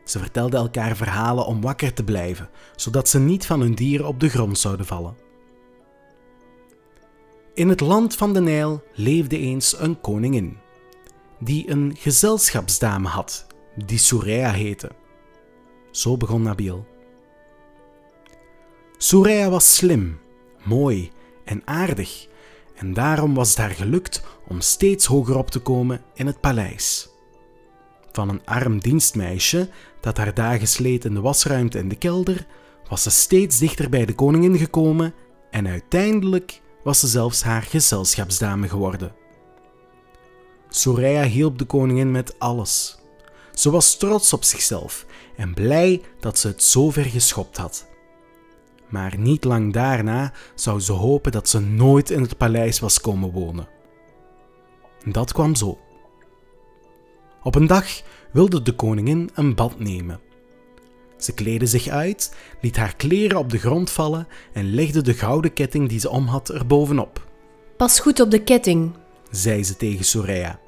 Ze 0.05 0.19
vertelden 0.19 0.61
elkaar 0.61 0.97
verhalen 0.97 1.47
om 1.47 1.61
wakker 1.61 1.95
te 1.95 2.05
blijven, 2.05 2.51
zodat 2.77 3.09
ze 3.09 3.19
niet 3.19 3.47
van 3.47 3.61
hun 3.61 3.75
dieren 3.75 4.07
op 4.07 4.21
de 4.21 4.29
grond 4.29 4.59
zouden 4.59 4.87
vallen. 4.87 5.17
In 7.55 7.69
het 7.69 7.81
land 7.81 8.15
van 8.15 8.33
de 8.33 8.41
Nijl 8.41 8.83
leefde 8.93 9.39
eens 9.39 9.79
een 9.79 10.01
koningin, 10.01 10.59
die 11.39 11.71
een 11.71 11.97
gezelschapsdame 11.99 13.09
had, 13.09 13.47
die 13.85 13.99
Soerea 13.99 14.51
heette. 14.51 14.91
Zo 15.91 16.17
begon 16.17 16.43
Nabil. 16.43 16.87
Soerea 18.97 19.51
was 19.51 19.75
slim, 19.75 20.21
mooi 20.65 21.11
en 21.45 21.63
aardig, 21.65 22.27
en 22.75 22.95
daarom 22.95 23.35
was 23.35 23.49
het 23.49 23.59
haar 23.59 23.71
gelukt 23.71 24.23
om 24.49 24.61
steeds 24.61 25.07
hoger 25.07 25.37
op 25.37 25.51
te 25.51 25.59
komen 25.59 26.03
in 26.15 26.27
het 26.27 26.41
paleis. 26.41 27.09
Van 28.13 28.29
een 28.29 28.45
arm 28.45 28.81
dienstmeisje 28.81 29.69
dat 30.01 30.17
haar 30.17 30.35
dagen 30.35 30.69
sleet 30.69 31.05
in 31.05 31.15
de 31.15 31.21
wasruimte 31.21 31.79
en 31.79 31.89
de 31.89 31.97
kelder, 31.97 32.47
was 32.89 33.03
ze 33.03 33.11
steeds 33.11 33.59
dichter 33.59 33.89
bij 33.89 34.05
de 34.05 34.15
koningin 34.15 34.59
gekomen 34.59 35.15
en 35.51 35.69
uiteindelijk 35.69 36.61
was 36.83 37.01
ze 37.01 37.07
zelfs 37.07 37.43
haar 37.43 37.63
gezelschapsdame 37.63 38.69
geworden. 38.69 39.18
Soraya 40.69 41.23
hielp 41.23 41.59
de 41.59 41.65
koningin 41.65 42.11
met 42.11 42.39
alles. 42.39 42.99
Ze 43.55 43.71
was 43.71 43.97
trots 43.97 44.33
op 44.33 44.45
zichzelf 44.45 45.07
en 45.37 45.55
blij 45.55 46.03
dat 46.21 46.39
ze 46.39 46.47
het 46.47 46.63
zo 46.63 46.91
ver 46.91 47.05
geschopt 47.05 47.57
had. 47.57 47.87
Maar 48.89 49.19
niet 49.19 49.45
lang 49.45 49.73
daarna 49.73 50.33
zou 50.55 50.81
ze 50.81 50.93
hopen 50.93 51.33
dat 51.33 51.49
ze 51.49 51.61
nooit 51.61 52.11
in 52.11 52.21
het 52.21 52.37
paleis 52.37 52.81
was 52.81 53.01
komen 53.01 53.31
wonen. 53.31 53.69
Dat 55.05 55.33
kwam 55.33 55.55
zo. 55.55 55.79
Op 57.43 57.55
een 57.55 57.67
dag 57.67 58.03
wilde 58.33 58.63
de 58.63 58.73
koningin 58.73 59.31
een 59.35 59.55
bad 59.55 59.79
nemen. 59.79 60.21
Ze 61.17 61.35
kleedde 61.35 61.67
zich 61.67 61.89
uit, 61.89 62.35
liet 62.61 62.77
haar 62.77 62.97
kleren 62.97 63.39
op 63.39 63.51
de 63.51 63.59
grond 63.59 63.91
vallen 63.91 64.29
en 64.53 64.75
legde 64.75 65.03
de 65.03 65.15
gouden 65.15 65.53
ketting 65.53 65.89
die 65.89 66.01
ze 66.01 66.11
om 66.11 66.27
had 66.27 66.51
erbovenop. 66.51 67.27
Pas 67.77 68.01
goed 68.01 68.21
op 68.21 68.31
de 68.31 68.43
ketting, 68.43 68.93
zei 69.31 69.65
ze 69.65 69.77
tegen 69.77 70.05
Soraya, 70.05 70.61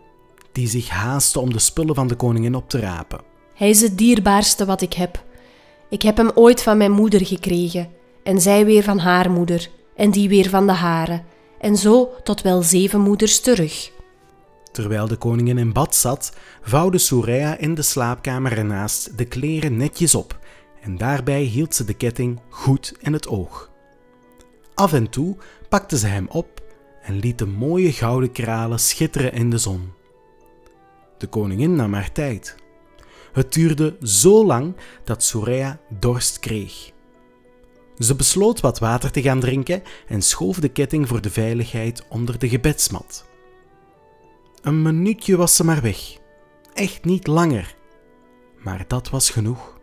die 0.53 0.69
zich 0.69 0.89
haastte 0.89 1.41
om 1.41 1.53
de 1.53 1.59
spullen 1.59 1.95
van 1.95 2.07
de 2.07 2.15
koningin 2.15 2.55
op 2.55 2.69
te 2.69 2.79
rapen. 2.79 3.21
Hij 3.55 3.69
is 3.69 3.81
het 3.81 3.99
dierbaarste 3.99 4.65
wat 4.65 4.81
ik 4.81 4.93
heb. 4.93 5.25
Ik 5.89 6.03
heb 6.03 6.17
hem 6.17 6.31
ooit 6.35 6.63
van 6.63 6.77
mijn 6.77 6.93
moeder 6.93 7.27
gekregen, 7.27 7.89
en 8.23 8.41
zij 8.41 8.65
weer 8.65 8.83
van 8.83 8.99
haar 8.99 9.31
moeder, 9.31 9.69
en 9.97 10.11
die 10.11 10.29
weer 10.29 10.49
van 10.49 10.67
de 10.67 10.73
hare, 10.73 11.23
en 11.61 11.77
zo 11.77 12.11
tot 12.23 12.43
wel 12.43 12.63
zeven 12.63 13.01
moeders 13.01 13.41
terug. 13.41 13.91
Terwijl 14.73 15.09
de 15.09 15.17
koningin 15.17 15.59
in 15.59 15.73
bad 15.73 15.95
zat, 15.95 16.33
vouwde 16.63 16.99
Soraya 16.99 17.59
in 17.59 17.75
de 17.75 17.83
slaapkamer 17.83 18.59
ernaast 18.59 19.19
de 19.19 19.25
kleren 19.25 19.77
netjes 19.77 20.15
op 20.15 20.39
en 20.81 20.97
daarbij 20.97 21.43
hield 21.43 21.75
ze 21.75 21.85
de 21.85 21.95
ketting 21.95 22.41
goed 22.49 22.95
in 23.01 23.13
het 23.13 23.29
oog. 23.29 23.71
Af 24.75 24.93
en 24.93 25.11
toe 25.11 25.37
pakte 25.69 25.99
ze 25.99 26.07
hem 26.07 26.27
op 26.29 26.63
en 27.03 27.19
liet 27.19 27.39
de 27.39 27.47
mooie 27.47 27.93
gouden 27.93 28.33
kralen 28.33 28.81
schitteren 28.81 29.33
in 29.33 29.51
de 29.51 29.59
zon. 29.59 29.93
De 31.19 31.27
koningin 31.27 31.75
nam 31.75 31.93
haar 31.93 32.13
tijd. 32.13 32.57
Het 33.33 33.53
duurde 33.53 33.97
zo 34.03 34.47
lang 34.47 34.77
dat 35.05 35.23
Soraya 35.23 35.81
dorst 35.89 36.39
kreeg. 36.39 36.93
Ze 37.99 38.15
besloot 38.15 38.61
wat 38.61 38.79
water 38.79 39.11
te 39.11 39.23
gaan 39.23 39.41
drinken 39.41 39.83
en 40.07 40.23
schoof 40.23 40.61
de 40.61 40.69
ketting 40.69 41.09
voor 41.09 41.21
de 41.21 41.31
veiligheid 41.31 42.07
onder 42.09 42.39
de 42.39 42.49
gebedsmat. 42.49 43.29
Een 44.63 44.83
minuutje 44.83 45.37
was 45.37 45.57
ze 45.57 45.65
maar 45.65 45.83
weg. 45.83 46.19
Echt 46.75 47.05
niet 47.05 47.27
langer. 47.27 47.77
Maar 48.59 48.85
dat 48.87 49.11
was 49.11 49.31
genoeg. 49.31 49.79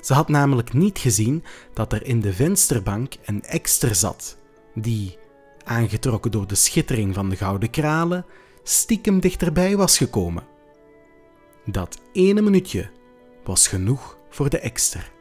Ze 0.00 0.14
had 0.14 0.28
namelijk 0.28 0.72
niet 0.72 0.98
gezien 0.98 1.44
dat 1.74 1.92
er 1.92 2.06
in 2.06 2.20
de 2.20 2.32
vensterbank 2.32 3.14
een 3.24 3.42
ekster 3.42 3.94
zat, 3.94 4.36
die, 4.74 5.18
aangetrokken 5.64 6.30
door 6.30 6.46
de 6.46 6.54
schittering 6.54 7.14
van 7.14 7.28
de 7.28 7.36
gouden 7.36 7.70
kralen, 7.70 8.26
stiekem 8.62 9.20
dichterbij 9.20 9.76
was 9.76 9.96
gekomen. 9.96 10.46
Dat 11.64 11.98
ene 12.12 12.40
minuutje 12.40 12.90
was 13.44 13.68
genoeg 13.68 14.16
voor 14.30 14.50
de 14.50 14.58
ekster. 14.58 15.12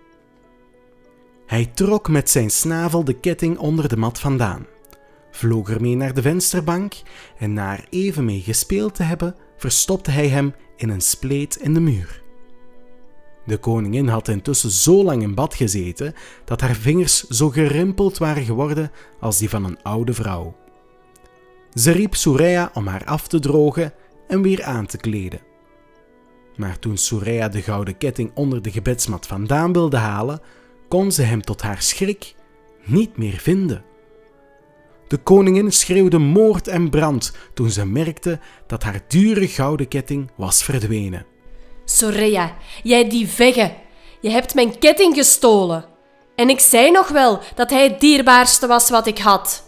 Hij 1.45 1.65
trok 1.65 2.07
met 2.07 2.29
zijn 2.29 2.49
snavel 2.49 3.03
de 3.03 3.13
ketting 3.13 3.57
onder 3.57 3.89
de 3.89 3.97
mat 3.97 4.19
vandaan, 4.19 4.65
vloog 5.31 5.69
ermee 5.69 5.95
naar 5.95 6.13
de 6.13 6.21
vensterbank 6.21 6.93
en 7.37 7.53
na 7.53 7.79
even 7.89 8.25
mee 8.25 8.41
gespeeld 8.41 8.95
te 8.95 9.03
hebben, 9.03 9.35
verstopte 9.57 10.11
hij 10.11 10.27
hem 10.27 10.53
in 10.75 10.89
een 10.89 11.01
spleet 11.01 11.55
in 11.55 11.73
de 11.73 11.79
muur. 11.79 12.27
De 13.45 13.57
koningin 13.57 14.07
had 14.07 14.27
intussen 14.27 14.69
zo 14.71 15.03
lang 15.03 15.21
in 15.21 15.35
bad 15.35 15.55
gezeten 15.55 16.13
dat 16.45 16.61
haar 16.61 16.75
vingers 16.75 17.27
zo 17.27 17.49
gerimpeld 17.49 18.17
waren 18.17 18.43
geworden 18.43 18.91
als 19.19 19.37
die 19.37 19.49
van 19.49 19.63
een 19.63 19.83
oude 19.83 20.13
vrouw. 20.13 20.55
Ze 21.73 21.91
riep 21.91 22.15
Soraya 22.15 22.71
om 22.73 22.87
haar 22.87 23.05
af 23.05 23.27
te 23.27 23.39
drogen 23.39 23.93
en 24.27 24.41
weer 24.41 24.63
aan 24.63 24.85
te 24.85 24.97
kleden. 24.97 25.39
Maar 26.55 26.79
toen 26.79 26.97
Soraya 26.97 27.49
de 27.49 27.61
gouden 27.61 27.97
ketting 27.97 28.31
onder 28.33 28.61
de 28.61 28.71
gebedsmat 28.71 29.27
vandaan 29.27 29.73
wilde 29.73 29.97
halen, 29.97 30.41
kon 30.87 31.11
ze 31.11 31.21
hem 31.21 31.41
tot 31.41 31.61
haar 31.61 31.81
schrik 31.81 32.35
niet 32.85 33.17
meer 33.17 33.37
vinden. 33.37 33.83
De 35.07 35.17
koningin 35.17 35.71
schreeuwde 35.71 36.17
moord 36.17 36.67
en 36.67 36.89
brand 36.89 37.35
toen 37.53 37.69
ze 37.69 37.85
merkte 37.85 38.39
dat 38.67 38.83
haar 38.83 39.01
dure 39.07 39.47
gouden 39.47 39.87
ketting 39.87 40.31
was 40.35 40.63
verdwenen. 40.63 41.25
Soraya, 41.91 42.55
jij 42.83 43.09
die 43.09 43.27
vegge, 43.27 43.73
je 44.19 44.29
hebt 44.29 44.53
mijn 44.53 44.79
ketting 44.79 45.15
gestolen. 45.15 45.85
En 46.35 46.49
ik 46.49 46.59
zei 46.59 46.91
nog 46.91 47.07
wel 47.07 47.39
dat 47.55 47.69
hij 47.69 47.83
het 47.83 47.99
dierbaarste 47.99 48.67
was 48.67 48.89
wat 48.89 49.07
ik 49.07 49.17
had. 49.17 49.63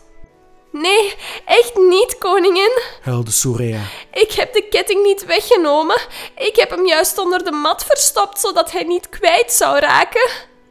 Nee, 0.71 1.13
echt 1.45 1.75
niet, 1.89 2.17
koningin. 2.19 2.71
huilde 3.01 3.31
Soraya. 3.31 3.81
Ik 4.13 4.31
heb 4.31 4.53
de 4.53 4.67
ketting 4.69 5.03
niet 5.03 5.25
weggenomen. 5.25 5.99
Ik 6.37 6.55
heb 6.55 6.69
hem 6.69 6.85
juist 6.87 7.17
onder 7.17 7.43
de 7.43 7.51
mat 7.51 7.83
verstopt, 7.85 8.39
zodat 8.39 8.71
hij 8.71 8.83
niet 8.83 9.09
kwijt 9.09 9.51
zou 9.53 9.79
raken. 9.79 10.29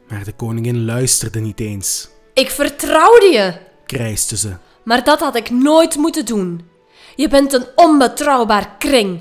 Maar 0.08 0.24
de 0.24 0.32
koningin 0.32 0.84
luisterde 0.84 1.40
niet 1.40 1.60
eens, 1.60 2.08
Ik 2.34 2.50
vertrouwde 2.50 3.26
je, 3.26 3.54
krijste 3.86 4.36
ze. 4.36 4.56
maar 4.84 5.04
dat 5.04 5.20
had 5.20 5.36
ik 5.36 5.50
nooit 5.50 5.96
moeten 5.96 6.24
doen. 6.26 6.68
Je 7.16 7.28
bent 7.28 7.52
een 7.52 7.66
onbetrouwbaar 7.74 8.74
kring. 8.78 9.20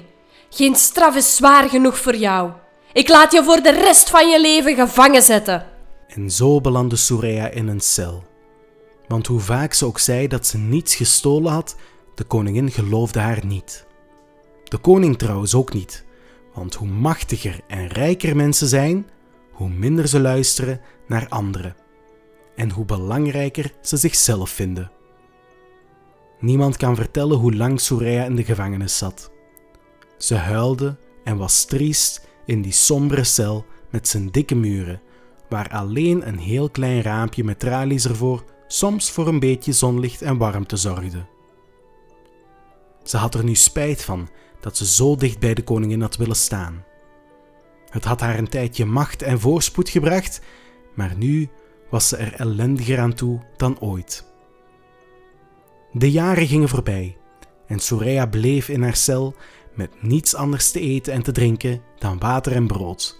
Geen 0.50 0.76
straf 0.76 1.16
is 1.16 1.36
zwaar 1.36 1.70
genoeg 1.70 1.98
voor 1.98 2.16
jou. 2.16 2.52
Ik 2.94 3.10
laat 3.10 3.32
je 3.32 3.44
voor 3.44 3.62
de 3.62 3.72
rest 3.72 4.10
van 4.10 4.30
je 4.30 4.42
leven 4.42 4.76
gevangen 4.76 5.22
zetten. 5.22 5.66
En 6.08 6.30
zo 6.32 6.62
belandde 6.62 6.96
Soraya 6.96 7.48
in 7.48 7.68
een 7.68 7.80
cel. 7.80 8.24
Want 9.08 9.28
hoe 9.28 9.40
vaak 9.40 9.74
ze 9.74 9.86
ook 9.86 10.00
zei 10.00 10.28
dat 10.28 10.48
ze 10.48 10.58
niets 10.58 10.96
gestolen 10.96 11.52
had, 11.52 11.76
de 12.16 12.24
koningin 12.24 12.72
geloofde 12.72 13.20
haar 13.20 13.46
niet. 13.46 13.88
De 14.64 14.78
koning 14.78 15.18
trouwens 15.18 15.56
ook 15.56 15.74
niet, 15.74 16.06
want 16.54 16.76
hoe 16.76 16.88
machtiger 16.88 17.60
en 17.68 17.88
rijker 17.88 18.36
mensen 18.36 18.68
zijn, 18.68 19.10
hoe 19.52 19.70
minder 19.70 20.08
ze 20.08 20.20
luisteren 20.20 20.82
naar 21.08 21.28
anderen 21.30 21.76
en 22.56 22.72
hoe 22.72 22.86
belangrijker 22.86 23.74
ze 23.82 23.98
zichzelf 23.98 24.50
vinden. 24.50 24.92
Niemand 26.40 26.78
kan 26.78 26.96
vertellen 26.96 27.38
hoe 27.38 27.56
lang 27.56 27.82
Soraya 27.82 28.24
in 28.24 28.36
de 28.36 28.44
gevangenis 28.44 28.98
zat. 28.98 29.32
Ze 30.20 30.36
huilde 30.36 30.98
en 31.24 31.38
was 31.38 31.66
triest 31.66 32.28
in 32.46 32.62
die 32.62 32.72
sombere 32.72 33.24
cel 33.24 33.66
met 33.90 34.08
zijn 34.08 34.32
dikke 34.32 34.56
muren, 34.56 35.02
waar 35.50 35.70
alleen 35.70 36.28
een 36.28 36.38
heel 36.38 36.70
klein 36.70 37.02
raampje 37.02 37.44
met 37.44 37.60
tralies 37.60 38.06
ervoor 38.06 38.44
soms 38.68 39.12
voor 39.12 39.28
een 39.28 39.40
beetje 39.40 39.72
zonlicht 39.72 40.22
en 40.22 40.38
warmte 40.38 40.78
zorgde. 40.78 41.26
Ze 43.04 43.18
had 43.18 43.36
er 43.36 43.44
nu 43.44 43.56
spijt 43.56 44.04
van 44.04 44.30
dat 44.60 44.78
ze 44.78 44.86
zo 44.86 45.16
dicht 45.16 45.40
bij 45.40 45.54
de 45.54 45.64
koningin 45.64 46.02
had 46.02 46.16
willen 46.16 46.36
staan. 46.36 46.84
Het 47.90 48.04
had 48.04 48.20
haar 48.20 48.38
een 48.38 48.50
tijdje 48.50 48.86
macht 48.86 49.22
en 49.22 49.40
voorspoed 49.40 49.90
gebracht, 49.90 50.42
maar 50.96 51.16
nu 51.18 51.50
was 51.90 52.08
ze 52.08 52.18
er 52.18 52.34
ellendiger 52.34 53.00
aan 53.00 53.14
toe 53.14 53.40
dan 53.58 53.80
ooit. 53.80 54.26
De 55.92 56.12
jaren 56.12 56.48
gingen 56.48 56.70
voorbij 56.70 57.18
en 57.68 57.80
Soraya 57.80 58.26
bleef 58.26 58.70
in 58.70 58.84
haar 58.84 58.96
cel 58.96 59.36
met 59.80 60.02
niets 60.02 60.36
anders 60.36 60.72
te 60.72 60.80
eten 60.80 61.14
en 61.14 61.24
te 61.24 61.32
drinken 61.32 61.82
dan 62.00 62.20
water 62.20 62.52
en 62.52 62.68
brood. 62.68 63.20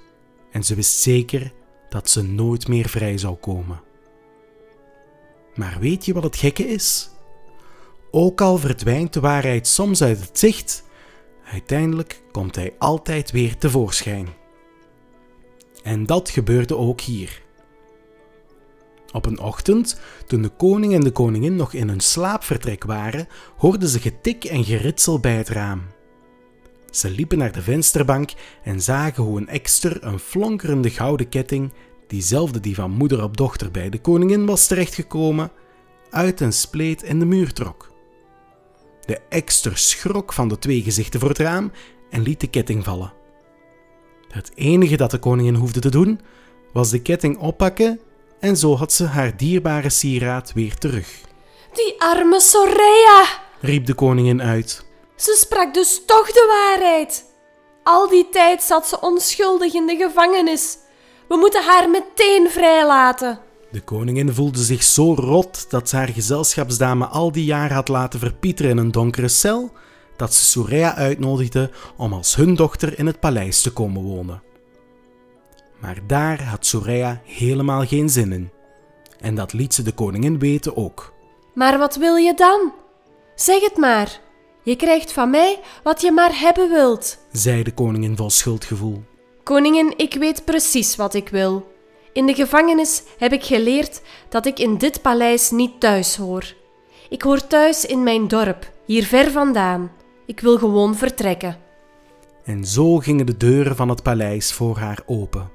En 0.52 0.64
ze 0.64 0.76
wist 0.76 1.00
zeker 1.00 1.54
dat 1.90 2.10
ze 2.10 2.24
nooit 2.24 2.68
meer 2.68 2.90
vrij 2.90 3.18
zou 3.18 3.36
komen. 3.36 3.82
Maar 5.56 5.78
weet 5.80 6.06
je 6.06 6.14
wat 6.14 6.24
het 6.24 6.36
gekke 6.36 6.68
is? 6.68 7.10
Ook 8.12 8.42
al 8.42 8.58
verdwijnt 8.58 9.14
de 9.14 9.20
waarheid 9.20 9.68
soms 9.68 10.02
uit 10.02 10.20
het 10.20 10.40
zicht, 10.40 10.84
uiteindelijk 11.52 12.22
komt 12.32 12.56
hij 12.56 12.76
altijd 12.78 13.32
weer 13.32 13.58
tevoorschijn. 13.58 14.28
En 15.84 16.06
dat 16.06 16.30
gebeurde 16.30 16.76
ook 16.76 17.02
hier. 17.02 17.42
Op 19.12 19.26
een 19.26 19.40
ochtend, 19.40 20.00
toen 20.28 20.42
de 20.42 20.50
koning 20.50 20.94
en 20.94 21.02
de 21.02 21.12
koningin 21.12 21.56
nog 21.56 21.74
in 21.74 21.88
hun 21.88 22.00
slaapvertrek 22.00 22.84
waren, 22.84 23.28
hoorden 23.58 23.90
ze 23.90 24.00
getik 24.00 24.44
en 24.44 24.64
geritsel 24.64 25.20
bij 25.20 25.36
het 25.36 25.50
raam. 25.50 25.82
Ze 26.92 27.10
liepen 27.10 27.38
naar 27.38 27.52
de 27.52 27.62
vensterbank 27.62 28.32
en 28.64 28.82
zagen 28.82 29.24
hoe 29.24 29.38
een 29.38 29.48
ekster 29.48 30.04
een 30.04 30.20
flonkerende 30.20 30.90
gouden 30.90 31.30
ketting, 31.30 31.74
diezelfde 32.08 32.60
die 32.60 32.76
van 32.76 32.92
moeder 32.92 33.24
op 33.24 33.38
dochter 33.38 33.72
bij 33.72 33.90
de 33.90 34.02
koningin 34.02 34.46
was 34.46 34.68
terechtgekomen, 34.68 35.52
uit 36.10 36.40
een 36.40 36.54
spleet 36.54 37.04
in 37.04 37.20
de 37.20 37.26
muur 37.26 37.54
trok. 37.54 37.92
De 39.06 39.20
ekster 39.30 39.78
schrok 39.78 40.34
van 40.34 40.48
de 40.48 40.60
twee 40.60 40.82
gezichten 40.82 41.20
voor 41.20 41.30
het 41.30 41.38
raam 41.38 41.72
en 42.10 42.22
liet 42.22 42.40
de 42.40 42.48
ketting 42.48 42.84
vallen. 42.84 43.14
Het 44.28 44.52
enige 44.56 44.98
dat 44.98 45.12
de 45.12 45.18
koningin 45.18 45.56
hoefde 45.56 45.80
te 45.80 45.90
doen, 45.90 46.20
was 46.74 46.90
de 46.90 47.02
ketting 47.02 47.38
oppakken 47.38 48.00
en 48.40 48.58
zo 48.58 48.76
had 48.76 48.94
ze 48.94 49.06
haar 49.06 49.38
dierbare 49.38 49.90
sieraad 49.90 50.54
weer 50.54 50.78
terug. 50.78 51.22
Die 51.74 51.96
arme 51.98 52.40
Soraya! 52.40 53.26
Riep 53.62 53.86
de 53.86 53.94
koningin 53.94 54.42
uit. 54.42 54.89
Ze 55.20 55.38
sprak 55.40 55.74
dus 55.74 56.02
toch 56.06 56.32
de 56.32 56.46
waarheid. 56.48 57.26
Al 57.84 58.10
die 58.10 58.30
tijd 58.30 58.64
zat 58.64 58.88
ze 58.88 59.02
onschuldig 59.02 59.74
in 59.74 59.88
de 59.88 59.96
gevangenis. 59.96 60.78
We 61.28 61.36
moeten 61.38 61.64
haar 61.64 61.90
meteen 61.90 62.50
vrijlaten. 62.50 63.40
De 63.72 63.82
koningin 63.82 64.34
voelde 64.34 64.64
zich 64.64 64.84
zo 64.84 65.14
rot 65.14 65.70
dat 65.70 65.90
ze 65.90 65.96
haar 65.96 66.08
gezelschapsdame 66.08 67.06
al 67.06 67.32
die 67.32 67.46
jaren 67.46 67.76
had 67.76 67.88
laten 67.88 68.20
verpieteren 68.20 68.72
in 68.72 68.78
een 68.78 68.92
donkere 68.92 69.28
cel, 69.28 69.72
dat 70.18 70.34
ze 70.34 70.44
Soraya 70.44 70.96
uitnodigde 70.96 71.72
om 71.98 72.14
als 72.14 72.36
hun 72.36 72.56
dochter 72.56 73.00
in 73.00 73.06
het 73.06 73.20
paleis 73.20 73.62
te 73.62 73.74
komen 73.74 74.02
wonen. 74.04 74.42
Maar 75.80 75.98
daar 76.08 76.44
had 76.44 76.66
Soraya 76.66 77.22
helemaal 77.24 77.86
geen 77.86 78.10
zin 78.10 78.32
in. 78.32 78.52
En 79.20 79.36
dat 79.36 79.54
liet 79.54 79.74
ze 79.74 79.82
de 79.82 79.94
koningin 79.94 80.40
weten 80.40 80.78
ook. 80.78 81.14
Maar 81.54 81.78
wat 81.78 81.96
wil 81.96 82.16
je 82.16 82.34
dan? 82.34 82.74
Zeg 83.36 83.62
het 83.62 83.78
maar. 83.78 84.28
Je 84.64 84.76
krijgt 84.76 85.12
van 85.12 85.30
mij 85.30 85.60
wat 85.84 86.02
je 86.02 86.12
maar 86.12 86.40
hebben 86.40 86.70
wilt. 86.70 87.18
zei 87.32 87.64
de 87.64 87.74
koningin 87.74 88.16
vol 88.18 88.30
schuldgevoel. 88.30 89.04
Koningin, 89.44 89.94
ik 89.98 90.14
weet 90.14 90.46
precies 90.46 90.96
wat 90.96 91.14
ik 91.14 91.30
wil. 91.30 91.72
In 92.14 92.26
de 92.26 92.34
gevangenis 92.34 93.04
heb 93.18 93.32
ik 93.32 93.44
geleerd 93.44 94.02
dat 94.30 94.46
ik 94.46 94.60
in 94.60 94.78
dit 94.78 95.02
paleis 95.02 95.52
niet 95.52 95.80
thuis 95.80 96.16
hoor. 96.16 96.54
Ik 97.10 97.22
hoor 97.22 97.48
thuis 97.48 97.86
in 97.86 98.04
mijn 98.04 98.28
dorp, 98.28 98.72
hier 98.86 99.04
ver 99.04 99.32
vandaan. 99.32 99.92
Ik 100.26 100.40
wil 100.40 100.58
gewoon 100.58 100.96
vertrekken. 100.96 101.58
En 102.44 102.66
zo 102.66 102.98
gingen 102.98 103.26
de 103.26 103.38
deuren 103.38 103.76
van 103.76 103.90
het 103.90 104.04
paleis 104.04 104.54
voor 104.54 104.78
haar 104.78 105.00
open. 105.06 105.50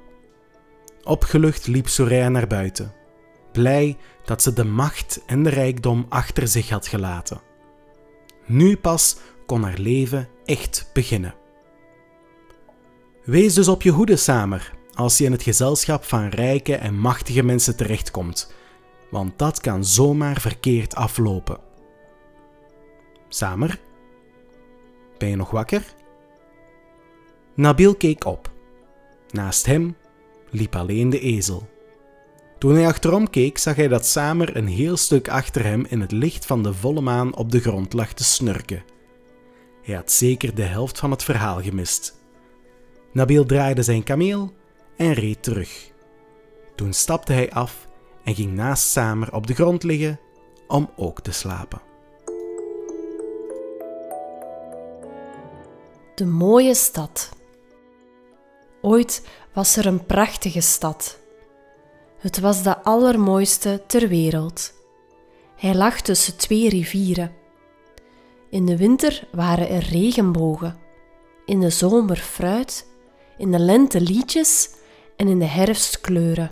Opgelucht 1.03 1.67
liep 1.67 1.87
Soraya 1.87 2.29
naar 2.29 2.47
buiten. 2.47 2.93
blij 3.51 3.97
dat 4.25 4.41
ze 4.41 4.53
de 4.53 4.63
macht 4.65 5.21
en 5.25 5.43
de 5.43 5.49
rijkdom 5.49 6.05
achter 6.09 6.47
zich 6.47 6.69
had 6.69 6.87
gelaten. 6.87 7.41
Nu 8.45 8.77
pas 8.77 9.17
kon 9.45 9.63
haar 9.63 9.77
leven 9.77 10.29
echt 10.45 10.89
beginnen. 10.93 11.35
Wees 13.23 13.53
dus 13.53 13.67
op 13.67 13.81
je 13.81 13.91
hoede, 13.91 14.15
Samer, 14.15 14.73
als 14.93 15.17
je 15.17 15.23
in 15.23 15.31
het 15.31 15.43
gezelschap 15.43 16.03
van 16.03 16.27
rijke 16.27 16.75
en 16.75 16.99
machtige 16.99 17.43
mensen 17.43 17.77
terechtkomt, 17.77 18.53
want 19.09 19.37
dat 19.39 19.59
kan 19.59 19.85
zomaar 19.85 20.41
verkeerd 20.41 20.95
aflopen. 20.95 21.59
Samer? 23.29 23.79
Ben 25.17 25.29
je 25.29 25.35
nog 25.35 25.51
wakker? 25.51 25.93
Nabil 27.55 27.95
keek 27.95 28.25
op. 28.25 28.51
Naast 29.29 29.65
hem 29.65 29.97
liep 30.49 30.75
alleen 30.75 31.09
de 31.09 31.19
ezel. 31.19 31.69
Toen 32.57 32.75
hij 32.75 32.87
achterom 32.87 33.29
keek, 33.29 33.57
zag 33.57 33.75
hij 33.75 33.87
dat 33.87 34.05
Samer 34.05 34.55
een 34.55 34.67
heel 34.67 34.97
stuk 34.97 35.29
achter 35.29 35.63
hem 35.63 35.85
in 35.89 36.01
het 36.01 36.11
licht 36.11 36.45
van 36.45 36.63
de 36.63 36.73
volle 36.73 37.01
maan 37.01 37.35
op 37.35 37.51
de 37.51 37.59
grond 37.59 37.93
lag 37.93 38.13
te 38.13 38.23
snurken. 38.23 38.83
Hij 39.81 39.95
had 39.95 40.11
zeker 40.11 40.55
de 40.55 40.63
helft 40.63 40.99
van 40.99 41.11
het 41.11 41.23
verhaal 41.23 41.61
gemist. 41.61 42.23
Nabil 43.13 43.45
draaide 43.45 43.83
zijn 43.83 44.03
kameel 44.03 44.53
en 44.97 45.13
reed 45.13 45.43
terug. 45.43 45.91
Toen 46.75 46.93
stapte 46.93 47.33
hij 47.33 47.51
af 47.51 47.87
en 48.23 48.35
ging 48.35 48.53
naast 48.53 48.89
Samer 48.89 49.33
op 49.33 49.47
de 49.47 49.53
grond 49.53 49.83
liggen 49.83 50.19
om 50.67 50.89
ook 50.95 51.21
te 51.21 51.31
slapen. 51.31 51.81
De 56.15 56.25
mooie 56.25 56.75
stad. 56.75 57.29
Ooit 58.81 59.27
was 59.53 59.77
er 59.77 59.85
een 59.85 60.05
prachtige 60.05 60.61
stad. 60.61 61.19
Het 62.17 62.39
was 62.39 62.63
de 62.63 62.83
allermooiste 62.83 63.83
ter 63.87 64.07
wereld. 64.07 64.73
Hij 65.55 65.75
lag 65.75 66.01
tussen 66.01 66.37
twee 66.37 66.69
rivieren. 66.69 67.33
In 68.49 68.65
de 68.65 68.77
winter 68.77 69.27
waren 69.31 69.69
er 69.69 69.83
regenbogen, 69.83 70.77
in 71.45 71.59
de 71.59 71.69
zomer 71.69 72.17
fruit, 72.17 72.87
in 73.37 73.51
de 73.51 73.59
lente 73.59 74.01
liedjes 74.01 74.69
en 75.15 75.27
in 75.27 75.39
de 75.39 75.45
herfst 75.45 76.01
kleuren. 76.01 76.51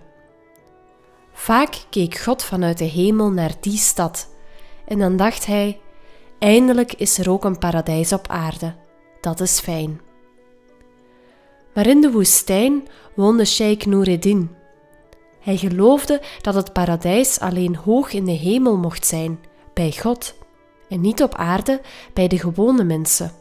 Vaak 1.34 1.86
keek 1.90 2.16
God 2.16 2.44
vanuit 2.44 2.78
de 2.78 2.84
hemel 2.84 3.30
naar 3.32 3.54
die 3.60 3.78
stad 3.78 4.32
en 4.86 5.00
dan 5.00 5.18
dacht 5.18 5.46
hij: 5.46 5.80
eindelijk 6.40 6.94
is 6.94 7.18
er 7.18 7.30
ook 7.30 7.44
een 7.44 7.58
paradijs 7.58 8.14
op 8.14 8.28
aarde. 8.28 8.76
Dat 9.22 9.40
is 9.40 9.60
fijn. 9.60 10.02
Maar 11.74 11.88
in 11.88 12.02
de 12.02 12.12
woestijn 12.12 12.88
woonde 13.16 13.46
Sheikh 13.46 13.86
Noureddin. 13.86 14.56
Hij 15.44 15.58
geloofde 15.58 16.22
dat 16.42 16.54
het 16.54 16.74
paradijs 16.74 17.40
alleen 17.40 17.76
hoog 17.76 18.14
in 18.14 18.26
de 18.26 18.32
hemel 18.32 18.78
mocht 18.78 19.06
zijn, 19.06 19.40
bij 19.74 19.92
God, 19.92 20.36
en 20.90 21.02
niet 21.02 21.24
op 21.24 21.36
aarde 21.36 21.82
bij 22.14 22.28
de 22.28 22.40
gewone 22.40 22.84
mensen. 22.84 23.32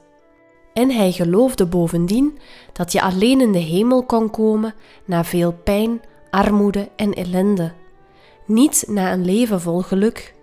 En 0.73 0.91
hij 0.91 1.13
geloofde 1.13 1.67
bovendien 1.67 2.39
dat 2.73 2.93
je 2.93 3.03
alleen 3.03 3.41
in 3.41 3.53
de 3.53 3.59
hemel 3.59 4.05
kon 4.05 4.31
komen 4.31 4.75
na 5.05 5.25
veel 5.25 5.53
pijn, 5.53 6.01
armoede 6.31 6.89
en 6.97 7.13
ellende, 7.13 7.73
niet 8.47 8.85
na 8.89 9.13
een 9.13 9.25
leven 9.25 9.61
vol 9.61 9.81
geluk. 9.81 10.35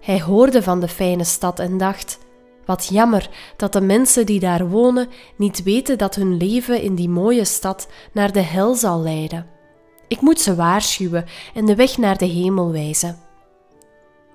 Hij 0.00 0.20
hoorde 0.20 0.62
van 0.62 0.80
de 0.80 0.88
fijne 0.88 1.24
stad 1.24 1.58
en 1.58 1.78
dacht: 1.78 2.18
wat 2.64 2.86
jammer 2.86 3.30
dat 3.56 3.72
de 3.72 3.80
mensen 3.80 4.26
die 4.26 4.40
daar 4.40 4.68
wonen 4.68 5.08
niet 5.36 5.62
weten 5.62 5.98
dat 5.98 6.14
hun 6.14 6.36
leven 6.36 6.82
in 6.82 6.94
die 6.94 7.08
mooie 7.08 7.44
stad 7.44 7.88
naar 8.12 8.32
de 8.32 8.40
hel 8.40 8.74
zal 8.74 9.00
leiden. 9.00 9.53
Ik 10.08 10.20
moet 10.20 10.40
ze 10.40 10.54
waarschuwen 10.54 11.24
en 11.54 11.64
de 11.64 11.74
weg 11.74 11.98
naar 11.98 12.18
de 12.18 12.26
hemel 12.26 12.72
wijzen. 12.72 13.18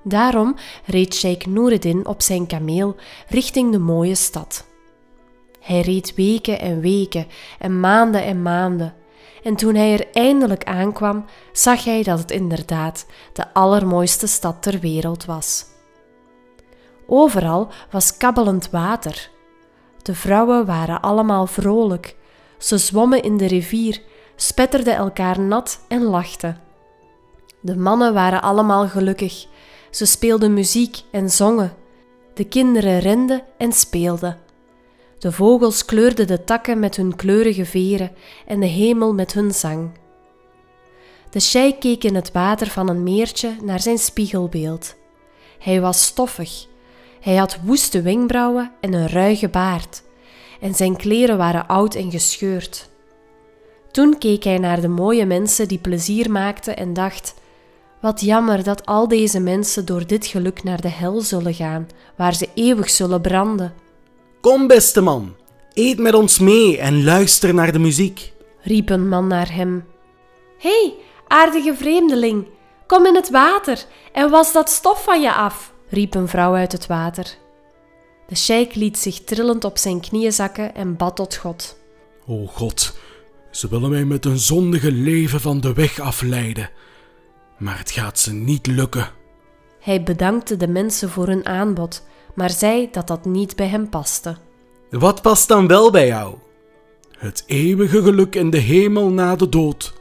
Daarom 0.03 0.55
reed 0.85 1.15
Sheikh 1.15 1.45
Noureddin 1.45 2.05
op 2.05 2.21
zijn 2.21 2.47
kameel 2.47 2.95
richting 3.27 3.71
de 3.71 3.79
mooie 3.79 4.15
stad. 4.15 4.65
Hij 5.59 5.81
reed 5.81 6.15
weken 6.15 6.59
en 6.59 6.79
weken 6.79 7.27
en 7.59 7.79
maanden 7.79 8.23
en 8.23 8.41
maanden. 8.41 8.93
En 9.43 9.55
toen 9.55 9.75
hij 9.75 9.93
er 9.93 10.07
eindelijk 10.13 10.63
aankwam, 10.63 11.25
zag 11.51 11.83
hij 11.83 12.03
dat 12.03 12.19
het 12.19 12.31
inderdaad 12.31 13.05
de 13.33 13.53
allermooiste 13.53 14.27
stad 14.27 14.61
ter 14.61 14.79
wereld 14.79 15.25
was. 15.25 15.65
Overal 17.07 17.67
was 17.91 18.17
kabbelend 18.17 18.69
water. 18.69 19.29
De 20.01 20.15
vrouwen 20.15 20.65
waren 20.65 21.01
allemaal 21.01 21.47
vrolijk. 21.47 22.15
Ze 22.57 22.77
zwommen 22.77 23.23
in 23.23 23.37
de 23.37 23.47
rivier, 23.47 24.01
spetterden 24.41 24.95
elkaar 24.95 25.39
nat 25.39 25.79
en 25.87 26.03
lachten. 26.03 26.61
De 27.61 27.77
mannen 27.77 28.13
waren 28.13 28.41
allemaal 28.41 28.87
gelukkig. 28.87 29.45
Ze 29.89 30.05
speelden 30.05 30.53
muziek 30.53 31.01
en 31.11 31.29
zongen. 31.29 31.73
De 32.33 32.43
kinderen 32.43 32.99
renden 32.99 33.43
en 33.57 33.71
speelden. 33.71 34.37
De 35.17 35.31
vogels 35.31 35.85
kleurden 35.85 36.27
de 36.27 36.43
takken 36.43 36.79
met 36.79 36.95
hun 36.95 37.15
kleurige 37.15 37.65
veren 37.65 38.11
en 38.47 38.59
de 38.59 38.65
hemel 38.65 39.13
met 39.13 39.33
hun 39.33 39.51
zang. 39.51 39.91
De 41.29 41.39
sheik 41.39 41.79
keek 41.79 42.03
in 42.03 42.15
het 42.15 42.31
water 42.31 42.67
van 42.67 42.89
een 42.89 43.03
meertje 43.03 43.55
naar 43.63 43.79
zijn 43.79 43.97
spiegelbeeld. 43.97 44.95
Hij 45.59 45.81
was 45.81 46.05
stoffig, 46.05 46.65
hij 47.21 47.35
had 47.35 47.59
woeste 47.63 48.01
wenkbrauwen 48.01 48.71
en 48.81 48.93
een 48.93 49.07
ruige 49.07 49.49
baard, 49.49 50.03
en 50.61 50.75
zijn 50.75 50.95
kleren 50.95 51.37
waren 51.37 51.67
oud 51.67 51.95
en 51.95 52.11
gescheurd. 52.11 52.89
Toen 53.91 54.17
keek 54.17 54.43
hij 54.43 54.57
naar 54.57 54.81
de 54.81 54.87
mooie 54.87 55.25
mensen 55.25 55.67
die 55.67 55.77
plezier 55.77 56.31
maakten 56.31 56.77
en 56.77 56.93
dacht: 56.93 57.33
Wat 58.01 58.21
jammer 58.21 58.63
dat 58.63 58.85
al 58.85 59.07
deze 59.07 59.39
mensen 59.39 59.85
door 59.85 60.07
dit 60.07 60.25
geluk 60.25 60.63
naar 60.63 60.81
de 60.81 60.89
hel 60.89 61.21
zullen 61.21 61.53
gaan, 61.53 61.87
waar 62.15 62.35
ze 62.35 62.49
eeuwig 62.53 62.89
zullen 62.89 63.21
branden. 63.21 63.73
Kom, 64.41 64.67
beste 64.67 65.01
man, 65.01 65.35
eet 65.73 65.97
met 65.97 66.13
ons 66.13 66.39
mee 66.39 66.77
en 66.77 67.03
luister 67.03 67.53
naar 67.53 67.71
de 67.71 67.79
muziek, 67.79 68.33
riep 68.61 68.89
een 68.89 69.09
man 69.09 69.27
naar 69.27 69.53
hem. 69.53 69.85
Hé, 70.57 70.69
hey, 70.69 70.93
aardige 71.27 71.75
vreemdeling, 71.75 72.45
kom 72.87 73.05
in 73.05 73.15
het 73.15 73.29
water 73.29 73.85
en 74.11 74.29
was 74.29 74.53
dat 74.53 74.69
stof 74.69 75.03
van 75.03 75.21
je 75.21 75.33
af 75.33 75.73
riep 75.89 76.13
een 76.15 76.27
vrouw 76.27 76.53
uit 76.53 76.71
het 76.71 76.87
water. 76.87 77.37
De 78.27 78.35
sheik 78.35 78.75
liet 78.75 78.97
zich 78.97 79.23
trillend 79.23 79.63
op 79.63 79.77
zijn 79.77 79.99
knieën 79.99 80.33
zakken 80.33 80.75
en 80.75 80.97
bad 80.97 81.15
tot 81.15 81.35
God. 81.35 81.77
O 82.27 82.45
God, 82.45 82.97
ze 83.51 83.69
willen 83.69 83.89
mij 83.89 84.05
met 84.05 84.25
een 84.25 84.39
zondige 84.39 84.91
leven 84.91 85.41
van 85.41 85.59
de 85.59 85.73
weg 85.73 85.99
afleiden, 85.99 86.69
maar 87.57 87.77
het 87.77 87.91
gaat 87.91 88.19
ze 88.19 88.33
niet 88.33 88.67
lukken. 88.67 89.09
Hij 89.79 90.03
bedankte 90.03 90.57
de 90.57 90.67
mensen 90.67 91.09
voor 91.09 91.27
hun 91.27 91.45
aanbod, 91.45 92.03
maar 92.35 92.49
zei 92.49 92.87
dat 92.91 93.07
dat 93.07 93.25
niet 93.25 93.55
bij 93.55 93.67
hem 93.67 93.89
paste. 93.89 94.35
Wat 94.89 95.21
past 95.21 95.47
dan 95.47 95.67
wel 95.67 95.91
bij 95.91 96.07
jou? 96.07 96.35
Het 97.17 97.43
eeuwige 97.45 98.01
geluk 98.01 98.35
in 98.35 98.49
de 98.49 98.57
hemel 98.57 99.09
na 99.09 99.35
de 99.35 99.49
dood. 99.49 99.93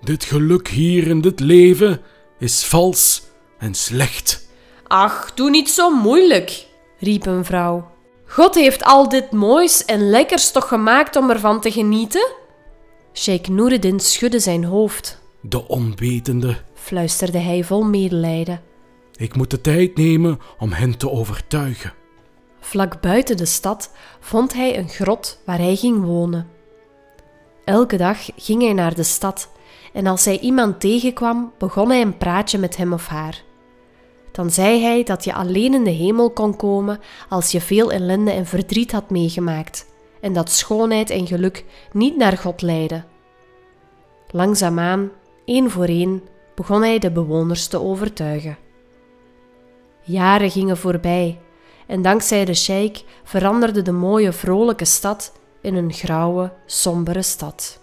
Dit 0.00 0.24
geluk 0.24 0.68
hier 0.68 1.06
in 1.06 1.20
dit 1.20 1.40
leven 1.40 2.00
is 2.38 2.64
vals 2.64 3.22
en 3.58 3.74
slecht. 3.74 4.48
Ach, 4.86 5.34
doe 5.34 5.50
niet 5.50 5.70
zo 5.70 5.90
moeilijk, 5.90 6.66
riep 6.98 7.26
een 7.26 7.44
vrouw. 7.44 7.90
God 8.26 8.54
heeft 8.54 8.84
al 8.84 9.08
dit 9.08 9.32
moois 9.32 9.84
en 9.84 10.10
lekkers 10.10 10.50
toch 10.50 10.68
gemaakt 10.68 11.16
om 11.16 11.30
ervan 11.30 11.60
te 11.60 11.70
genieten? 11.70 12.28
Sheikh 13.12 13.48
Noureddin 13.48 14.00
schudde 14.00 14.38
zijn 14.38 14.64
hoofd. 14.64 15.22
De 15.40 15.68
onwetende, 15.68 16.56
fluisterde 16.74 17.38
hij 17.38 17.64
vol 17.64 17.82
medelijden. 17.82 18.60
Ik 19.16 19.36
moet 19.36 19.50
de 19.50 19.60
tijd 19.60 19.96
nemen 19.96 20.38
om 20.58 20.72
hen 20.72 20.96
te 20.96 21.10
overtuigen. 21.10 21.92
Vlak 22.60 23.00
buiten 23.00 23.36
de 23.36 23.46
stad 23.46 23.92
vond 24.20 24.52
hij 24.52 24.78
een 24.78 24.88
grot 24.88 25.40
waar 25.46 25.58
hij 25.58 25.76
ging 25.76 26.04
wonen. 26.04 26.48
Elke 27.64 27.96
dag 27.96 28.18
ging 28.36 28.62
hij 28.62 28.72
naar 28.72 28.94
de 28.94 29.02
stad 29.02 29.50
en 29.92 30.06
als 30.06 30.24
hij 30.24 30.38
iemand 30.38 30.80
tegenkwam, 30.80 31.52
begon 31.58 31.90
hij 31.90 32.00
een 32.00 32.18
praatje 32.18 32.58
met 32.58 32.76
hem 32.76 32.92
of 32.92 33.06
haar 33.06 33.42
dan 34.32 34.50
zei 34.50 34.82
hij 34.82 35.02
dat 35.02 35.24
je 35.24 35.34
alleen 35.34 35.74
in 35.74 35.84
de 35.84 35.90
hemel 35.90 36.30
kon 36.30 36.56
komen 36.56 37.00
als 37.28 37.50
je 37.50 37.60
veel 37.60 37.92
ellende 37.92 38.30
en 38.30 38.46
verdriet 38.46 38.92
had 38.92 39.10
meegemaakt 39.10 39.86
en 40.20 40.32
dat 40.32 40.50
schoonheid 40.50 41.10
en 41.10 41.26
geluk 41.26 41.64
niet 41.92 42.16
naar 42.16 42.38
God 42.38 42.62
leidden. 42.62 43.04
Langzaamaan, 44.30 45.10
één 45.44 45.70
voor 45.70 45.84
één, 45.84 46.22
begon 46.54 46.82
hij 46.82 46.98
de 46.98 47.10
bewoners 47.10 47.66
te 47.66 47.80
overtuigen. 47.80 48.58
Jaren 50.02 50.50
gingen 50.50 50.76
voorbij 50.76 51.40
en 51.86 52.02
dankzij 52.02 52.44
de 52.44 52.54
sheik 52.54 53.04
veranderde 53.24 53.82
de 53.82 53.92
mooie 53.92 54.32
vrolijke 54.32 54.84
stad 54.84 55.32
in 55.60 55.74
een 55.74 55.92
grauwe, 55.92 56.52
sombere 56.66 57.22
stad. 57.22 57.80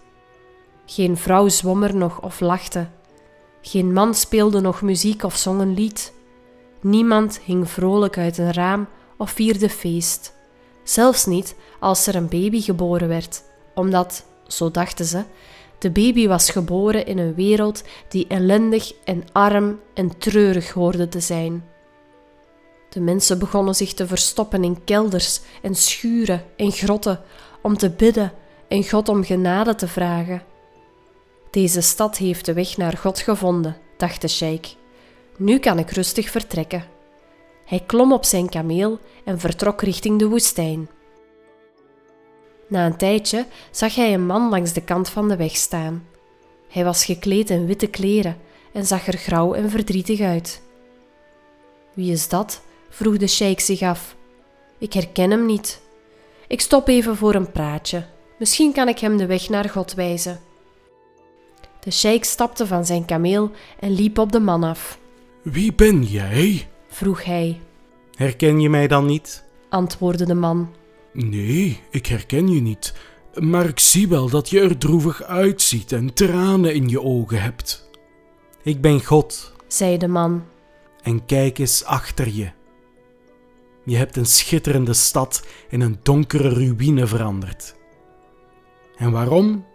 Geen 0.86 1.18
vrouw 1.18 1.48
zwom 1.48 1.84
er 1.84 1.96
nog 1.96 2.22
of 2.22 2.40
lachte. 2.40 2.88
Geen 3.62 3.94
man 3.94 4.14
speelde 4.14 4.60
nog 4.60 4.82
muziek 4.82 5.24
of 5.24 5.36
zong 5.36 5.62
een 5.62 5.74
lied. 5.74 6.14
Niemand 6.82 7.40
hing 7.40 7.70
vrolijk 7.70 8.18
uit 8.18 8.38
een 8.38 8.54
raam 8.54 8.88
of 9.18 9.32
vierde 9.32 9.70
feest. 9.70 10.37
Zelfs 10.88 11.26
niet 11.26 11.56
als 11.80 12.08
er 12.08 12.16
een 12.16 12.30
baby 12.30 12.62
geboren 12.62 13.08
werd, 13.08 13.44
omdat, 13.76 14.26
zo 14.48 14.72
dachten 14.72 15.06
ze, 15.06 15.24
De 15.80 15.92
baby 15.92 16.28
was 16.28 16.50
geboren 16.50 17.06
in 17.06 17.18
een 17.18 17.36
wereld 17.36 17.84
die 18.10 18.28
ellendig 18.28 18.94
en 19.04 19.24
arm 19.32 19.80
en 19.94 20.18
treurig 20.18 20.72
hoorde 20.72 21.08
te 21.08 21.20
zijn. 21.20 21.66
De 22.90 23.00
mensen 23.00 23.40
begonnen 23.40 23.76
zich 23.76 23.94
te 23.94 24.08
verstoppen 24.08 24.64
in 24.64 24.84
kelders 24.84 25.40
en 25.62 25.76
schuren 25.76 26.44
en 26.56 26.72
grotten 26.72 27.22
om 27.62 27.78
te 27.78 27.90
bidden 27.90 28.34
en 28.68 28.90
God 28.90 29.10
om 29.10 29.24
genade 29.24 29.76
te 29.76 29.88
vragen. 29.88 30.44
Deze 31.52 31.82
stad 31.82 32.18
heeft 32.18 32.46
de 32.46 32.54
weg 32.54 32.78
naar 32.78 32.98
God 32.98 33.20
gevonden, 33.20 33.78
dacht 33.98 34.22
de 34.22 34.28
sheik. 34.28 34.76
Nu 35.38 35.60
kan 35.60 35.80
ik 35.80 35.92
rustig 35.92 36.30
vertrekken. 36.30 36.97
Hij 37.68 37.84
klom 37.86 38.14
op 38.14 38.26
zijn 38.26 38.50
kameel 38.50 39.00
en 39.24 39.40
vertrok 39.40 39.82
richting 39.82 40.20
de 40.20 40.28
woestijn. 40.28 40.90
Na 42.68 42.86
een 42.86 42.98
tijdje 42.98 43.46
zag 43.72 43.96
hij 43.96 44.14
een 44.14 44.26
man 44.26 44.50
langs 44.50 44.74
de 44.74 44.82
kant 44.82 45.10
van 45.10 45.28
de 45.28 45.36
weg 45.36 45.56
staan. 45.56 46.08
Hij 46.70 46.84
was 46.84 47.06
gekleed 47.06 47.50
in 47.50 47.66
witte 47.66 47.88
kleren 47.88 48.38
en 48.74 48.86
zag 48.86 49.08
er 49.08 49.18
grauw 49.18 49.54
en 49.54 49.70
verdrietig 49.70 50.20
uit. 50.20 50.62
Wie 51.94 52.12
is 52.12 52.30
dat? 52.30 52.62
vroeg 52.90 53.18
de 53.18 53.28
sheik 53.28 53.60
zich 53.60 53.82
af. 53.82 54.16
Ik 54.78 54.94
herken 54.94 55.32
hem 55.32 55.46
niet. 55.46 55.82
Ik 56.48 56.62
stop 56.62 56.88
even 56.88 57.16
voor 57.16 57.36
een 57.36 57.52
praatje. 57.52 58.06
Misschien 58.40 58.74
kan 58.74 58.88
ik 58.88 59.00
hem 59.00 59.18
de 59.18 59.26
weg 59.26 59.50
naar 59.50 59.70
God 59.70 59.94
wijzen. 59.94 60.40
De 61.80 61.92
sheik 61.92 62.24
stapte 62.24 62.68
van 62.68 62.86
zijn 62.86 63.06
kameel 63.06 63.52
en 63.80 63.92
liep 63.92 64.18
op 64.18 64.32
de 64.32 64.40
man 64.40 64.64
af. 64.64 65.00
Wie 65.42 65.74
ben 65.74 66.04
jij? 66.04 66.68
Vroeg 66.98 67.24
hij, 67.24 67.60
Herken 68.16 68.60
je 68.60 68.70
mij 68.70 68.88
dan 68.88 69.06
niet? 69.06 69.44
antwoordde 69.70 70.26
de 70.26 70.34
man. 70.34 70.70
Nee, 71.14 71.80
ik 71.90 72.06
herken 72.06 72.48
je 72.48 72.62
niet. 72.62 72.94
Maar 73.40 73.66
ik 73.66 73.80
zie 73.80 74.08
wel 74.08 74.30
dat 74.30 74.50
je 74.50 74.60
er 74.60 74.78
droevig 74.78 75.24
uitziet 75.24 75.92
en 75.92 76.14
tranen 76.14 76.74
in 76.74 76.90
je 76.90 77.02
ogen 77.02 77.42
hebt. 77.42 77.90
Ik 78.64 78.82
ben 78.82 79.06
God. 79.06 79.54
zei 79.68 79.98
de 79.98 80.08
man. 80.08 80.44
En 81.02 81.26
kijk 81.26 81.58
eens 81.58 81.84
achter 81.84 82.28
je. 82.30 82.50
Je 83.86 83.96
hebt 83.96 84.16
een 84.16 84.26
schitterende 84.26 84.94
stad 84.94 85.48
in 85.70 85.82
een 85.82 86.00
donkere 86.04 86.50
ruïne 86.50 87.08
veranderd. 87.08 87.76
En 88.96 89.12
waarom? 89.12 89.66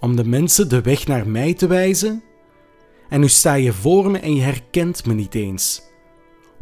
Om 0.00 0.16
de 0.16 0.24
mensen 0.24 0.68
de 0.68 0.80
weg 0.80 1.06
naar 1.06 1.28
mij 1.28 1.54
te 1.54 1.66
wijzen? 1.66 2.22
En 3.08 3.20
nu 3.20 3.28
sta 3.28 3.54
je 3.54 3.72
voor 3.72 4.10
me 4.10 4.18
en 4.18 4.34
je 4.34 4.42
herkent 4.42 5.06
me 5.06 5.14
niet 5.14 5.34
eens. 5.34 5.92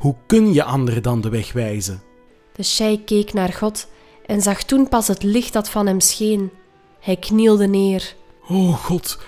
Hoe 0.03 0.17
kun 0.27 0.53
je 0.53 0.65
anderen 0.65 1.03
dan 1.03 1.21
de 1.21 1.29
weg 1.29 1.53
wijzen? 1.53 2.03
De 2.53 2.63
sheik 2.63 3.07
keek 3.07 3.33
naar 3.33 3.53
God 3.53 3.89
en 4.27 4.41
zag 4.43 4.63
toen 4.63 4.89
pas 4.89 5.09
het 5.09 5.23
licht 5.23 5.53
dat 5.53 5.71
van 5.71 5.87
hem 5.87 6.01
scheen. 6.01 6.51
Hij 7.01 7.17
knielde 7.17 7.67
neer, 7.67 8.15
O 8.49 8.73
God, 8.73 9.19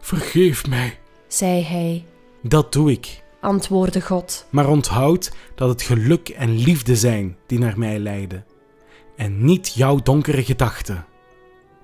vergeef 0.00 0.66
mij. 0.66 0.98
zei 1.28 1.62
hij, 1.62 2.04
Dat 2.42 2.72
doe 2.72 2.90
ik. 2.90 3.22
antwoordde 3.40 4.00
God. 4.00 4.46
Maar 4.50 4.68
onthoud 4.68 5.32
dat 5.54 5.68
het 5.68 5.82
geluk 5.82 6.28
en 6.28 6.56
liefde 6.58 6.96
zijn 6.96 7.36
die 7.46 7.58
naar 7.58 7.78
mij 7.78 7.98
leiden. 7.98 8.44
En 9.16 9.44
niet 9.44 9.74
jouw 9.74 9.96
donkere 9.96 10.44
gedachten. 10.44 11.06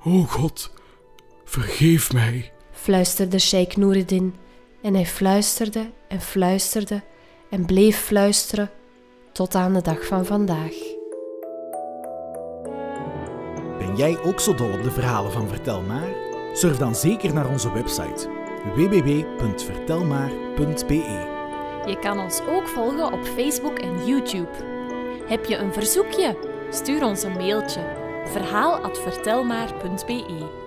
O 0.05 0.23
God, 0.23 0.73
vergeef 1.45 2.13
mij. 2.13 2.53
fluisterde 2.73 3.39
Sheikh 3.39 3.77
Noureddin. 3.77 4.35
En 4.83 4.95
hij 4.95 5.07
fluisterde 5.07 5.91
en 6.09 6.21
fluisterde 6.21 7.03
en 7.51 7.67
bleef 7.67 7.99
fluisteren 7.99 8.71
tot 9.33 9.55
aan 9.55 9.73
de 9.73 9.83
dag 9.83 10.07
van 10.07 10.27
vandaag. 10.27 10.75
Ben 13.79 13.97
jij 13.97 14.23
ook 14.23 14.41
zo 14.41 14.55
dol 14.55 14.73
op 14.73 14.83
de 14.83 14.91
verhalen 14.91 15.33
van 15.33 15.49
Vertel 15.49 15.83
Maar? 15.83 16.09
Surf 16.53 16.77
dan 16.77 16.95
zeker 16.95 17.35
naar 17.35 17.49
onze 17.49 17.73
website 17.73 18.29
www.vertelmaar.be. 18.75 21.29
Je 21.87 21.99
kan 22.01 22.21
ons 22.21 22.41
ook 22.49 22.69
volgen 22.69 23.13
op 23.13 23.25
Facebook 23.25 23.79
en 23.79 24.07
YouTube. 24.07 24.51
Heb 25.27 25.45
je 25.45 25.57
een 25.57 25.73
verzoekje? 25.73 26.37
Stuur 26.71 27.05
ons 27.05 27.23
een 27.23 27.33
mailtje. 27.33 27.99
verhaal@vertelmaar.be 28.25 30.60